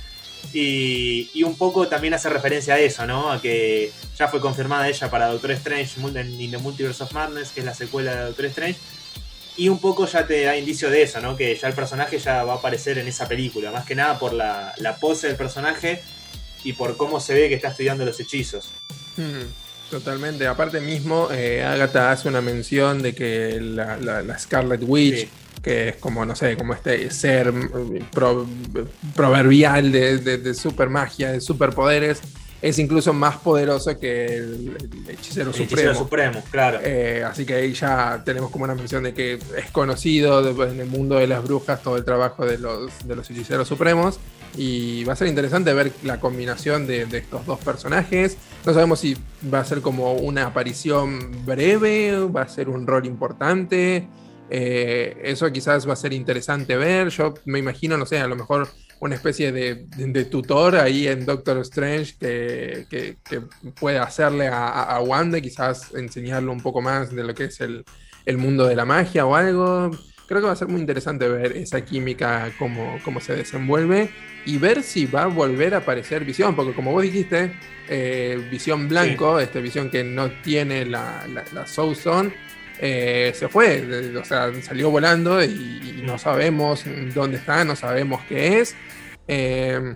[0.52, 3.32] Y, un poco también hace referencia a eso, ¿no?
[3.32, 7.62] A que ya fue confirmada ella para Doctor Strange in the Multiverse of Madness, que
[7.62, 8.80] es la secuela de Doctor Strange.
[9.56, 11.38] Y un poco ya te da indicio de eso, ¿no?
[11.38, 13.72] Que ya el personaje ya va a aparecer en esa película.
[13.72, 16.02] Más que nada por la, pose del personaje
[16.64, 18.70] y por cómo se ve que está estudiando los hechizos.
[19.94, 20.48] Totalmente.
[20.48, 25.28] Aparte mismo, eh, Agatha hace una mención de que la, Scarlet Witch,
[25.62, 28.10] que es como, no sé, como este ser mm,
[29.16, 32.22] proverbial de, super magia, de superpoderes,
[32.60, 34.78] es incluso más poderoso que el,
[35.10, 35.92] hechicero el supremo.
[35.92, 36.80] Hechicero supremo, claro.
[36.82, 40.88] Eh, así que ahí ya tenemos como una mención de que es conocido en el
[40.88, 44.20] mundo de las brujas todo el trabajo de los, de los hechiceros supremos.
[44.56, 48.38] Y va a ser interesante ver la combinación de, estos dos personajes.
[48.66, 49.18] No sabemos si
[49.52, 54.08] va a ser como una aparición breve, va a ser un rol importante.
[54.50, 57.10] Eh, eso quizás va a ser interesante ver.
[57.10, 58.68] Yo me imagino, no sé, a lo mejor
[59.00, 63.42] una especie de, tutor ahí en Doctor Strange que, que,
[63.80, 67.84] puede hacerle a, a, Wanda, quizás enseñarle un poco más de lo que es el,
[68.26, 69.92] el mundo de la magia o algo.
[70.28, 74.10] Creo que va a ser muy interesante ver esa química, cómo, cómo se desenvuelve
[74.46, 77.54] y ver si va a volver a aparecer Visión, porque como vos dijiste,
[77.90, 82.34] eh, Visión Blanco, esta Visión que no tiene la, la, Soul Zone,
[82.80, 88.60] eh, se fue, o sea, salió volando y, no sabemos dónde está, no sabemos qué
[88.60, 88.76] es.
[89.28, 89.96] Eh,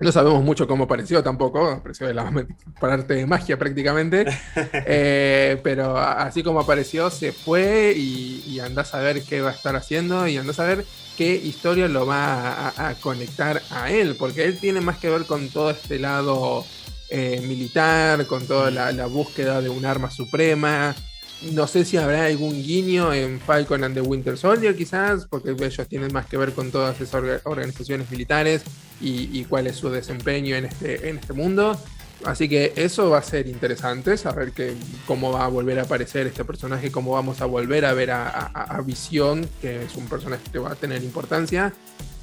[0.00, 2.30] no sabemos mucho cómo apareció tampoco, apareció de la
[2.80, 4.26] parte de magia prácticamente,
[4.56, 9.54] eh, pero así como apareció se fue y, y anda a saber qué va a
[9.54, 10.84] estar haciendo y anda a saber
[11.18, 15.48] qué historia lo va a, conectar a él, porque él tiene más que ver con
[15.48, 16.64] todo este lado
[17.10, 20.94] eh, militar, con toda la, búsqueda de un arma suprema,
[21.42, 25.88] no sé si habrá algún guiño en Falcon and the Winter Soldier, quizás, porque ellos
[25.88, 28.62] tienen más que ver con todas esas organizaciones militares
[29.00, 31.78] y, cuál es su desempeño en este, en este mundo.
[32.24, 34.74] Así que eso va a ser interesante, saber que,
[35.06, 38.82] cómo va a volver a aparecer este personaje, cómo vamos a volver a ver a,
[38.84, 41.72] Visión, que es un personaje que va a tener importancia.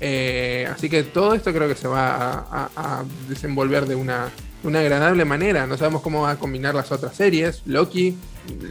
[0.01, 4.29] Eh, así que todo esto creo que se va a, desenvolver de una,
[4.65, 5.67] una agradable manera.
[5.67, 7.61] No sabemos cómo va a combinar las otras series.
[7.65, 8.15] Loki,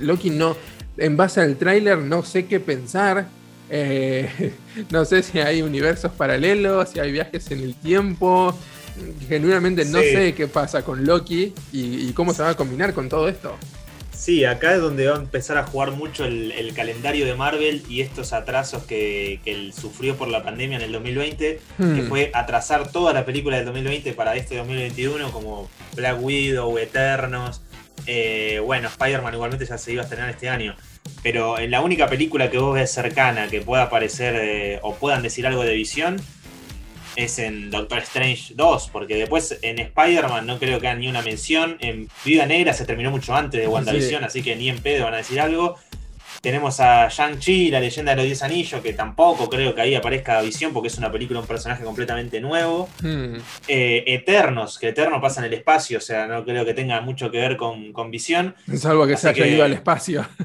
[0.01, 0.57] Loki no,
[0.97, 3.26] en base al tráiler no sé qué pensar.
[3.70, 4.53] Eh,
[4.90, 8.57] no sé si hay universos paralelos, si hay viajes en el tiempo.
[9.28, 13.28] Genuinamente no sé qué pasa con Loki y, cómo se va a combinar con todo
[13.28, 13.57] esto.
[14.16, 18.00] Sí, acá es donde va a empezar a jugar mucho el, calendario de Marvel y
[18.00, 22.08] estos atrasos que, él sufrió por la pandemia en el 2020, que hmm.
[22.08, 27.62] fue atrasar toda la película del 2020 para este 2021, como Black Widow, Eternos.
[28.06, 30.74] Eh, bueno, Spider-Man igualmente ya se iba a estrenar este año.
[31.22, 35.22] Pero en la única película que vos ves cercana que pueda aparecer eh, o puedan
[35.22, 36.16] decir algo de visión
[37.16, 41.22] es en Doctor Strange 2, porque después en Spider-Man no creo que haya ni una
[41.22, 41.76] mención.
[41.80, 45.14] En Vida Negra se terminó mucho antes de WandaVision, así que ni en pedo van
[45.14, 45.76] a decir algo.
[46.45, 50.42] Tenemos a Shang-Chi, la leyenda de los 10 anillos, que tampoco creo que ahí aparezca
[50.42, 52.86] Visión porque es una película, un personaje completamente nuevo.
[53.01, 53.36] Hmm.
[53.66, 57.30] Eh, Eternos, que Eterno pasa en el espacio, o sea, no creo que tenga mucho
[57.30, 58.55] que ver con, con Visión.
[58.76, 60.26] Salvo que se haya ido al espacio.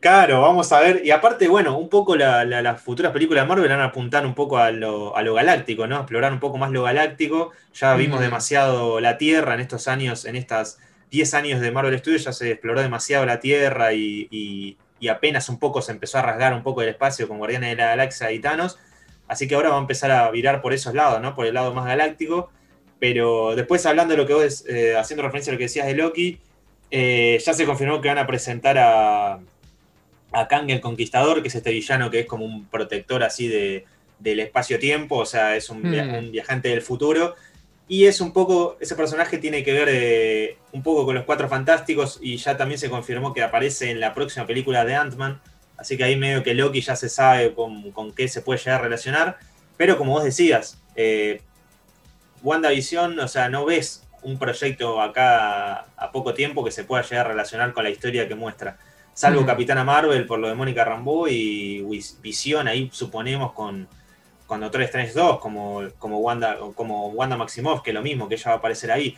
[0.00, 1.02] Claro, vamos a ver.
[1.04, 4.58] Y aparte, bueno, un poco las futuras películas de Marvel van a apuntar un poco
[4.58, 5.96] a lo, galáctico, ¿no?
[5.96, 7.52] Explorar un poco más lo galáctico.
[7.74, 8.22] Ya vimos hmm.
[8.22, 10.78] demasiado la Tierra en estos años, en estas
[11.10, 14.76] 10 años de Marvel Studios, ya se exploró demasiado la Tierra y y
[15.08, 17.86] apenas un poco se empezó a rasgar un poco el espacio con Guardianes de la
[17.88, 18.78] Galaxia y Thanos.
[19.28, 21.34] Así que ahora va a empezar a virar por esos lados, ¿no?
[21.34, 22.50] Por el lado más galáctico.
[22.98, 25.94] Pero después, hablando de lo que vos, eh, haciendo referencia a lo que decías de
[25.94, 26.38] Loki,
[26.90, 29.40] eh, ya se confirmó que van a presentar a,
[30.32, 33.86] a Kang el Conquistador, que es este villano que es como un protector así de,
[34.18, 37.34] del espacio-tiempo, o sea, es un, un viajante del futuro
[37.88, 41.48] y es un poco, ese personaje tiene que ver eh, un poco con los Cuatro
[41.48, 45.40] Fantásticos y ya también se confirmó que aparece en la próxima película de Ant-Man.
[45.76, 48.84] Así que ahí medio que Loki ya se sabe con, qué se puede llegar a
[48.84, 49.38] relacionar.
[49.76, 51.42] Pero como vos decías, eh,
[52.42, 57.26] WandaVision, o sea, no ves un proyecto acá a, poco tiempo que se pueda llegar
[57.26, 58.78] a relacionar con la historia que muestra.
[59.12, 61.84] Salvo Capitana Marvel por lo de Mónica Rambeau y
[62.22, 63.86] Visión ahí suponemos con,
[64.52, 68.34] con Doctor Strange 2, como, como, Wanda, como Wanda Maximoff, que es lo mismo, que
[68.34, 69.16] ella va a aparecer ahí.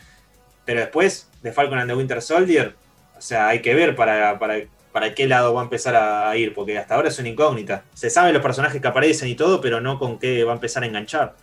[0.64, 2.76] Pero después de Falcon and the Winter Soldier,
[3.18, 6.78] o sea, hay que ver para, para, qué lado va a empezar a, ir, porque
[6.78, 7.82] hasta ahora es una incógnita.
[7.95, 10.85] Se saben los personajes que aparecen y todo, pero no con qué va a empezar
[10.85, 11.35] a enganchar.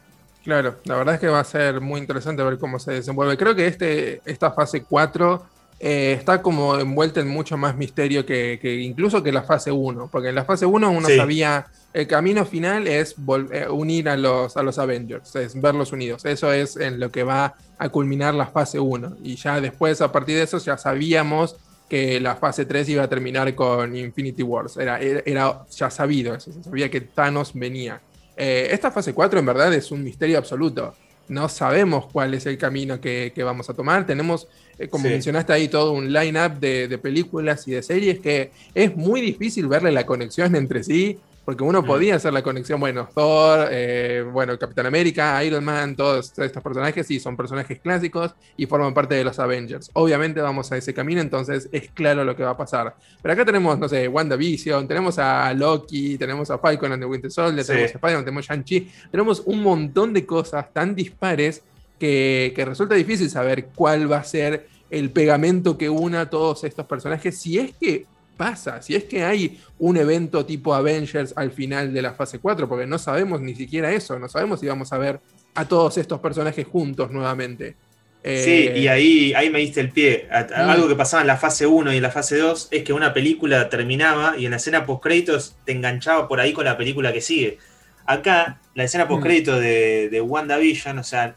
[0.46, 3.36] Claro, la verdad es que va a ser muy interesante ver cómo se desenvuelve.
[3.36, 5.46] Creo que este, esta fase 4
[5.84, 10.30] eh, está como envuelta en mucho más misterio que, incluso que la fase 1, porque
[10.30, 13.16] en la fase 1 uno sabía el camino final es
[13.52, 16.24] eh, unir a los, a los Avengers, es verlos unidos.
[16.24, 19.18] Eso es en lo que va a culminar la fase 1.
[19.24, 21.56] Y ya después, a partir de eso, ya sabíamos
[21.90, 24.78] que la fase 3 iba a terminar con Infinity Wars.
[24.78, 28.02] Era, era, ya sabido eso, se sabía que Thanos venía.
[28.38, 30.94] Eh, esta fase 4 en verdad es un misterio absoluto.
[31.32, 34.06] No sabemos cuál es el camino que, vamos a tomar.
[34.06, 38.52] Tenemos, eh, como mencionaste ahí, todo un line-up de, de películas y de series que
[38.76, 41.86] es muy difícil verle la conexión entre sí porque uno mm.
[41.86, 47.08] podía hacer la conexión, bueno, Thor, eh, bueno, Capitán América, Iron Man, todos estos personajes,
[47.08, 49.90] sí, son personajes clásicos y forman parte de los Avengers.
[49.94, 52.96] Obviamente vamos a ese camino, entonces es claro lo que va a pasar.
[53.22, 57.32] Pero acá tenemos, no sé, WandaVision, tenemos a Loki, tenemos a Falcon and the Winter
[57.32, 61.64] Soldier, tenemos a Spider-Man, tenemos a Shang-Chi, tenemos un montón de cosas tan dispares
[61.98, 66.64] que, que resulta difícil saber cuál va a ser el pegamento que una a todos
[66.66, 68.06] estos personajes, si es que
[68.38, 72.68] pasa, si es que hay un evento tipo Avengers al final de la fase 4,
[72.68, 75.20] porque no sabemos ni siquiera eso, no sabemos si vamos a ver
[75.54, 77.76] a todos estos personajes juntos nuevamente.
[78.24, 80.28] Sí, y ahí, ahí me diste el pie.
[80.30, 83.14] Algo que pasaba en la fase 1 y en la fase 2 es que una
[83.14, 87.22] película terminaba y en la escena post-créditos te enganchaba por ahí con la película que
[87.22, 87.58] sigue.
[88.06, 91.36] Acá, la escena post-crédito de, de WandaVision, o sea,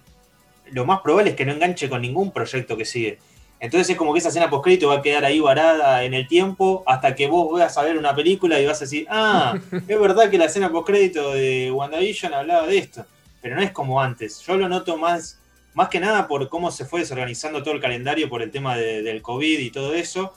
[0.72, 3.18] lo más probable es que no enganche con ningún proyecto que sigue.
[3.64, 6.82] Entonces es como que esa escena post-crédito va a quedar ahí varada en el tiempo
[6.86, 9.58] hasta que vos veas a ver una película y vas a decir, ah,
[9.88, 13.06] es verdad que la escena post-crédito de WandaVision hablaba de esto.
[13.40, 14.40] Pero no es como antes.
[14.42, 15.38] Yo lo noto más
[15.74, 19.22] más que nada por cómo se fue desorganizando todo el calendario por el tema del
[19.22, 20.32] COVID y todo eso.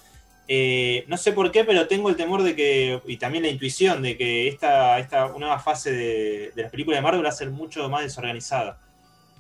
[0.48, 4.02] Eh, no sé por qué, pero tengo el temor de que, y también la intuición
[4.02, 7.52] de que esta, esta nueva fase de, de las películas de Marvel va a ser
[7.52, 8.80] mucho más desorganizada.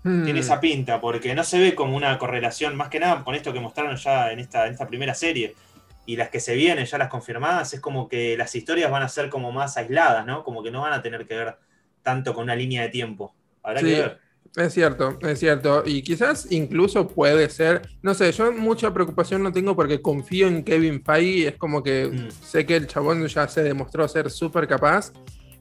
[0.03, 0.23] Hmm.
[0.23, 3.53] Tiene esa pinta, porque no se ve como una correlación, más que nada con esto
[3.53, 5.55] que mostraron ya en esta, en esta primera serie.
[6.05, 9.09] Y las que se vienen, ya las confirmadas, es como que las historias van a
[9.09, 10.43] ser como más aisladas, ¿no?
[10.43, 11.55] Como que no van a tener que ver
[12.01, 13.35] tanto con una línea de tiempo.
[13.61, 14.27] Habrá que ver.
[14.55, 15.83] Es cierto, es cierto.
[15.85, 20.63] Y quizás incluso puede ser, no sé, yo mucha preocupación no tengo porque confío en
[20.63, 22.31] Kevin Feige, es como que mm.
[22.31, 25.11] sé que el chabón ya se demostró ser súper capaz.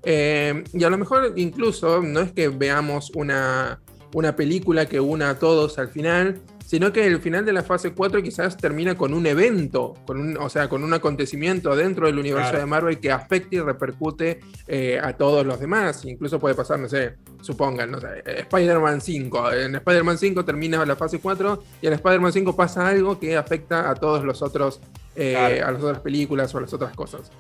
[0.03, 3.81] Eh, y a lo mejor incluso no es que veamos una,
[4.15, 7.93] una película que una a todos al final, sino que el final de la fase
[7.93, 12.19] 4 quizás termina con un evento, con un, o sea, con un acontecimiento dentro del
[12.19, 16.05] universo de Marvel que afecte y repercute eh, a todos los demás.
[16.05, 19.53] Incluso puede pasar, no sé, supongan, no sé, Spider-Man 5.
[19.53, 23.89] En Spider-Man 5 termina la fase 4 y en Spider-Man 5 pasa algo que afecta
[23.89, 24.81] a todos los otros,
[25.15, 27.31] eh, a las otras películas o a las otras cosas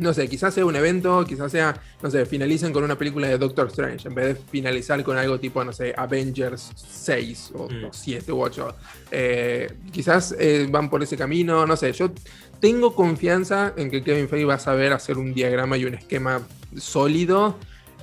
[0.00, 3.36] no sé, quizás sea un evento, quizás sea, no sé, finalicen con una película de
[3.36, 8.32] Doctor Strange, en vez de finalizar con algo tipo, no sé, Avengers 6 o, 7
[8.32, 8.34] mm.
[8.34, 8.74] u 8.
[9.10, 12.10] Eh, quizás eh, van por ese camino, no sé, yo
[12.60, 16.40] tengo confianza en que Kevin Feige va a saber hacer un diagrama y un esquema
[16.78, 17.56] sólido.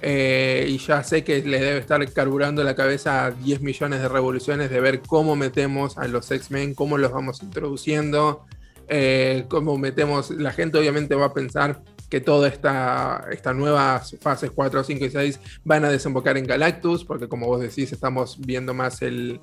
[0.03, 4.07] Eh, y ya sé que le debe estar carburando la cabeza a 10 millones de
[4.07, 8.45] revoluciones de ver cómo metemos a los X-Men, cómo los vamos introduciendo,
[8.87, 14.51] eh, como metemos, la gente obviamente va a pensar que todas esta, esta nuevas fases
[14.51, 18.73] 4, 5 y 6 van a desembocar en Galactus, porque como vos decís, estamos viendo
[18.73, 19.41] más el,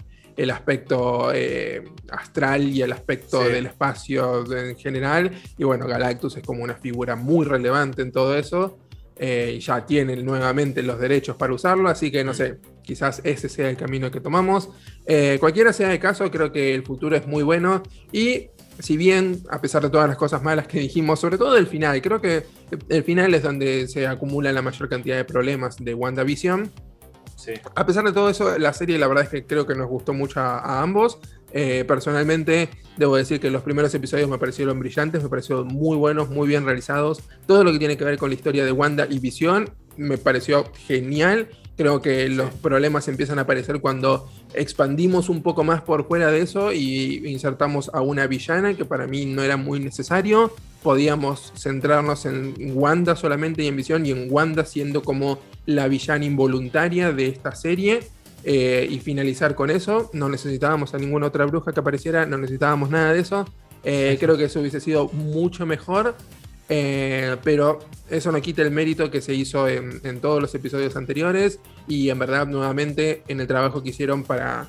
[0.50, 5.30] aspecto eh, astral y el aspecto del espacio en general.
[5.58, 8.78] Y bueno, Galactus es como una figura muy relevante en todo eso.
[9.16, 12.34] Eh, ya tienen nuevamente los derechos para usarlo, así que no mm.
[12.34, 14.70] sé, quizás ese sea el camino que tomamos.
[15.38, 19.60] cualquiera sea el caso, creo que el futuro es muy bueno y si bien, a
[19.60, 22.44] pesar de todas las cosas malas que dijimos, sobre todo el final, creo que
[22.88, 26.70] el final es donde se acumula la mayor cantidad de problemas de WandaVision.
[27.36, 27.52] Sí.
[27.74, 30.12] A pesar de todo eso, la serie la verdad es que creo que nos gustó
[30.12, 31.18] mucho a, ambos.
[31.52, 36.30] Eh, personalmente, debo decir que los primeros episodios me parecieron brillantes, me parecieron muy buenos,
[36.30, 37.22] muy bien realizados.
[37.46, 40.64] Todo lo que tiene que ver con la historia de Wanda y Vision me pareció
[40.86, 41.48] genial.
[41.76, 46.40] Creo que los problemas empiezan a aparecer cuando expandimos un poco más por fuera de
[46.40, 50.52] eso y insertamos a una villana que para mí no era muy necesario.
[50.84, 56.24] Podíamos centrarnos en Wanda solamente y en Visión y en Wanda siendo como la villana
[56.24, 58.00] involuntaria de esta serie
[58.44, 60.10] eh, y finalizar con eso.
[60.12, 63.46] No necesitábamos a ninguna otra bruja que apareciera, no necesitábamos nada de eso.
[63.82, 66.14] Eh, creo que eso hubiese sido mucho mejor.
[66.68, 71.60] Eh, pero eso no quita el mérito que se hizo en, todos los episodios anteriores
[71.86, 74.66] y en verdad nuevamente en el trabajo que hicieron para,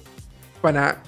[0.62, 1.02] para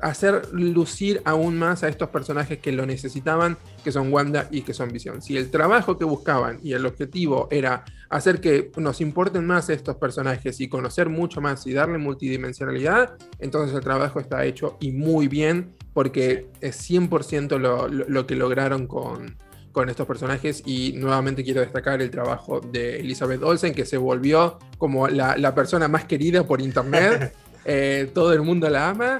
[0.00, 4.74] hacer lucir aún más a estos personajes que lo necesitaban, que son Wanda y que
[4.74, 5.22] son Visión.
[5.22, 9.96] Si el trabajo que buscaban y el objetivo era hacer que nos importen más estos
[9.96, 15.26] personajes y conocer mucho más y darle multidimensionalidad, entonces el trabajo está hecho y muy
[15.26, 19.36] bien porque es 100% lo que lograron con,
[19.72, 24.58] con estos personajes y nuevamente quiero destacar el trabajo de Elizabeth Olsen que se volvió
[24.78, 29.18] como la, persona más querida por internet, eh, todo el mundo la ama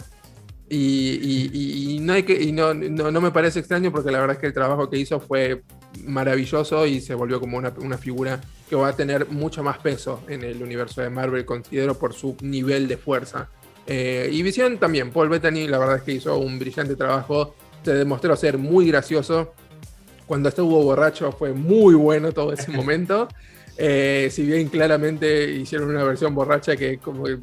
[0.75, 4.55] y, no, hay que, no, no, me parece extraño porque la verdad es que el
[4.55, 5.63] trabajo que hizo fue
[6.05, 8.41] maravilloso y se volvió como una, figura
[8.71, 12.37] que va a tener mucho más peso en el universo de Marvel, considero por su
[12.41, 13.51] nivel de fuerza.
[13.87, 17.93] Eh, y Visión también, Paul Bettany la verdad es que hizo un brillante trabajo, se
[17.93, 19.53] demostró ser muy gracioso,
[20.33, 23.29] cuando estuvo borracho fue muy bueno todo ese momento.
[23.77, 27.37] Eh, si bien claramente hicieron una versión borracha que como eh,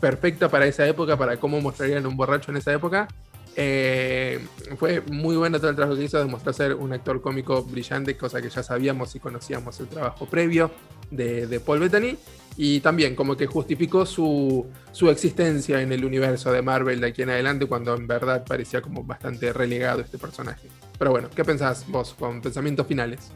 [0.00, 3.06] perfecta para esa época, para cómo mostrarían un borracho en esa época,
[3.54, 4.40] eh,
[4.78, 8.42] fue muy bueno todo el trabajo que hizo, demostró ser un actor cómico brillante, cosa
[8.42, 10.72] que ya sabíamos y conocíamos el trabajo previo
[11.12, 12.18] de, Paul Bettany,
[12.56, 17.22] y también como que justificó su, su, existencia en el universo de Marvel de aquí
[17.22, 20.66] en adelante, cuando en verdad parecía como bastante relegado este personaje.
[20.98, 23.30] Pero bueno, ¿qué pensás vos con pensamientos finales?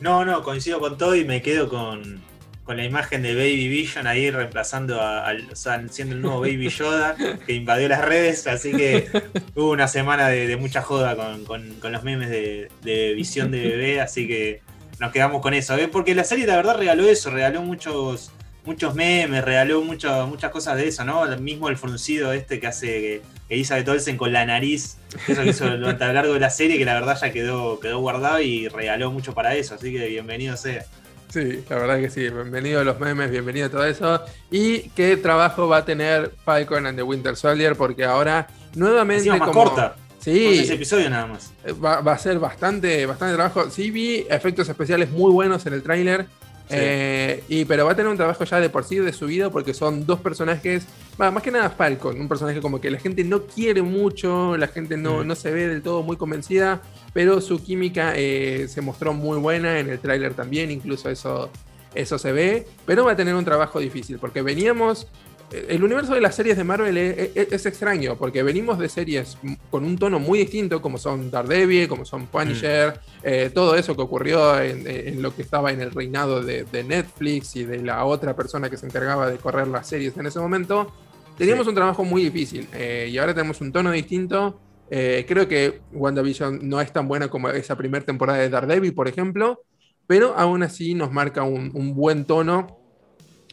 [0.00, 2.20] No, no, coincido con todo y me quedo con,
[2.64, 6.68] con la imagen de Baby Vision ahí reemplazando a, o sea, siendo el nuevo Baby
[6.70, 9.08] Yoda que invadió las redes, así que
[9.54, 14.62] hubo una semana de, mucha joda con, los memes de, visión de bebé, así que
[15.00, 15.88] nos quedamos con eso, ¿eh?
[15.88, 18.30] porque la serie la verdad regaló eso, regaló muchos
[18.64, 21.24] muchos memes, regaló muchas cosas de eso, ¿no?
[21.38, 24.98] Mismo el fruncido este que hace Elizabeth Olsen con la nariz,
[25.28, 28.00] eso que hizo a lo largo de la serie, que la verdad ya quedó, quedó
[28.00, 30.84] guardado y regaló mucho para eso, así que bienvenido sea.
[31.32, 32.20] Sí, la verdad que sí.
[32.28, 34.20] Bienvenido a los memes, bienvenido a todo eso.
[34.50, 39.30] Y qué trabajo va a tener Falcon and the Winter Soldier, porque ahora nuevamente.
[39.30, 39.96] más corta.
[40.18, 40.58] Sí.
[40.60, 41.52] Ese episodio nada más.
[41.64, 43.70] Eh, va, a ser bastante, bastante trabajo.
[43.70, 46.26] Sí, vi efectos especiales muy buenos en el tráiler.
[46.70, 49.74] Eh, y, pero va a tener un trabajo ya de por sí de subido porque
[49.74, 50.86] son dos personajes,
[51.18, 54.96] más que nada Falcon, un personaje como que la gente no quiere mucho, la gente
[54.96, 56.80] no, no se ve del todo muy convencida,
[57.12, 61.50] pero su química eh, se mostró muy buena en el tráiler también, incluso eso,
[61.94, 65.08] eso se ve, pero va a tener un trabajo difícil porque veníamos
[65.52, 69.36] el universo de las series de Marvel es, extraño, porque venimos de series
[69.70, 73.20] con un tono muy distinto, como son Daredevil, como son Punisher, mm.
[73.22, 77.64] eh, todo eso que ocurrió en, lo que estaba en el reinado de, Netflix y
[77.64, 80.92] de la otra persona que se encargaba de correr las series en ese momento.
[81.36, 84.60] Teníamos un trabajo muy difícil eh, y ahora tenemos un tono distinto.
[84.90, 89.08] Eh, creo que WandaVision no es tan buena como esa primera temporada de Daredevil, por
[89.08, 89.62] ejemplo,
[90.06, 92.81] pero aún así nos marca un, un buen tono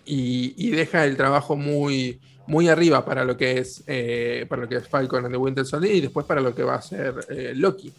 [0.09, 4.77] y, deja el trabajo muy, muy arriba para lo que es eh, para lo que
[4.77, 7.53] es Falcon and the Winter Soldier y después para lo que va a ser eh,
[7.55, 7.93] Loki.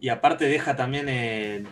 [0.00, 1.64] Y aparte deja también eh,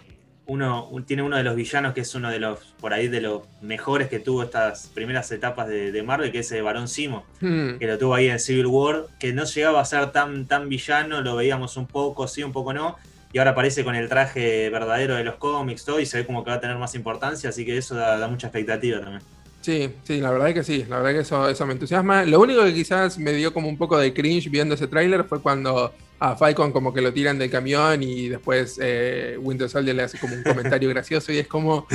[0.47, 3.43] uno tiene uno de los villanos que es uno de los por ahí de los
[3.63, 7.77] mejores que tuvo estas primeras etapas de, Marvel que es el Barón Simo hmm.
[7.79, 11.21] que lo tuvo ahí en Civil War que no llegaba a ser tan tan villano
[11.21, 12.97] lo veíamos un poco sí un poco no
[13.31, 16.45] y ahora aparece con el traje verdadero de los cómics todo y se ve como
[16.45, 19.23] que va a tener más importancia así que eso da mucha expectativa también
[19.61, 22.25] Sí, sí, la verdad es que sí, la verdad que eso, eso me entusiasma.
[22.25, 25.43] Lo único que quizás me dio como un poco de cringe viendo ese tráiler fue
[25.43, 30.03] cuando a Falcon como que lo tiran del camión y después eh, Winter Soldier le
[30.03, 31.87] hace como un comentario gracioso y es como,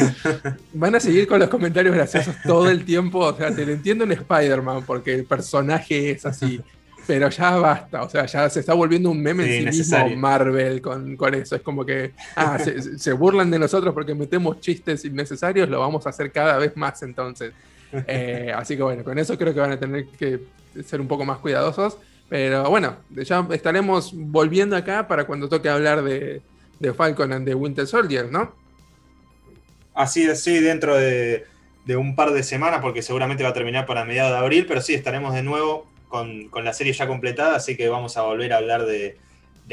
[0.74, 4.04] van a seguir con los comentarios graciosos todo el tiempo, o sea, te lo entiendo
[4.06, 6.62] en Spider-Man porque el personaje es así,
[7.06, 10.82] pero ya basta, o sea, ya se está volviendo un meme en sí mismo Marvel
[10.82, 11.56] con, eso.
[11.56, 16.10] Es como que ah, se, burlan de nosotros porque metemos chistes innecesarios, lo vamos a
[16.10, 17.54] hacer cada vez más entonces.
[18.08, 20.40] Eh, así que bueno, con eso creo que van a tener que
[20.86, 21.98] ser un poco más cuidadosos.
[22.30, 26.42] Pero bueno, ya estaremos volviendo acá para cuando toque hablar de,
[26.98, 28.54] Falcon and the Winter Soldier, ¿no?
[29.94, 31.46] Así es, sí, dentro de,
[31.86, 34.82] de un par de semanas, porque seguramente va a terminar para mediados de abril, pero
[34.82, 38.58] sí, estaremos de nuevo con, la serie ya completada, así que vamos a volver a
[38.58, 39.18] hablar de,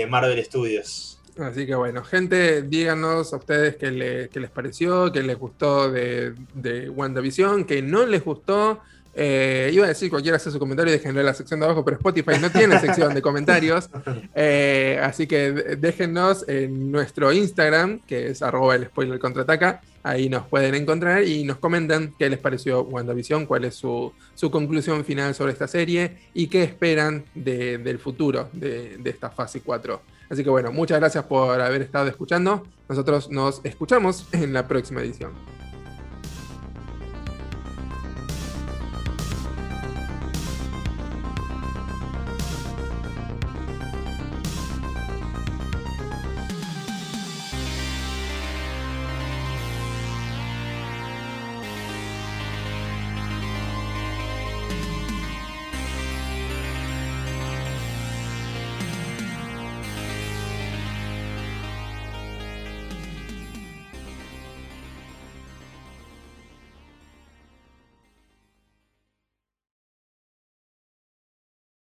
[0.08, 1.20] Marvel Studios.
[1.38, 6.88] Así que bueno, gente, díganos a ustedes qué, les pareció, qué les gustó de, de
[6.88, 8.80] WandaVision, qué no les gustó.
[9.14, 11.84] Eh, iba a decir cualquiera hace su comentario y déjenlo en la sección de abajo,
[11.84, 13.88] pero Spotify no tiene sección de comentarios.
[14.34, 19.80] Eh, así que déjennos en nuestro Instagram, que es arroba el spoiler contraataca.
[20.02, 24.12] Ahí nos pueden encontrar y nos comentan qué les pareció WandaVision, cuál es su,
[24.50, 30.00] conclusión final sobre esta serie y qué esperan del futuro de, de esta fase 4.
[30.30, 32.64] Así que bueno, muchas gracias por haber estado escuchando.
[32.88, 35.59] Nosotros nos escuchamos en la próxima edición.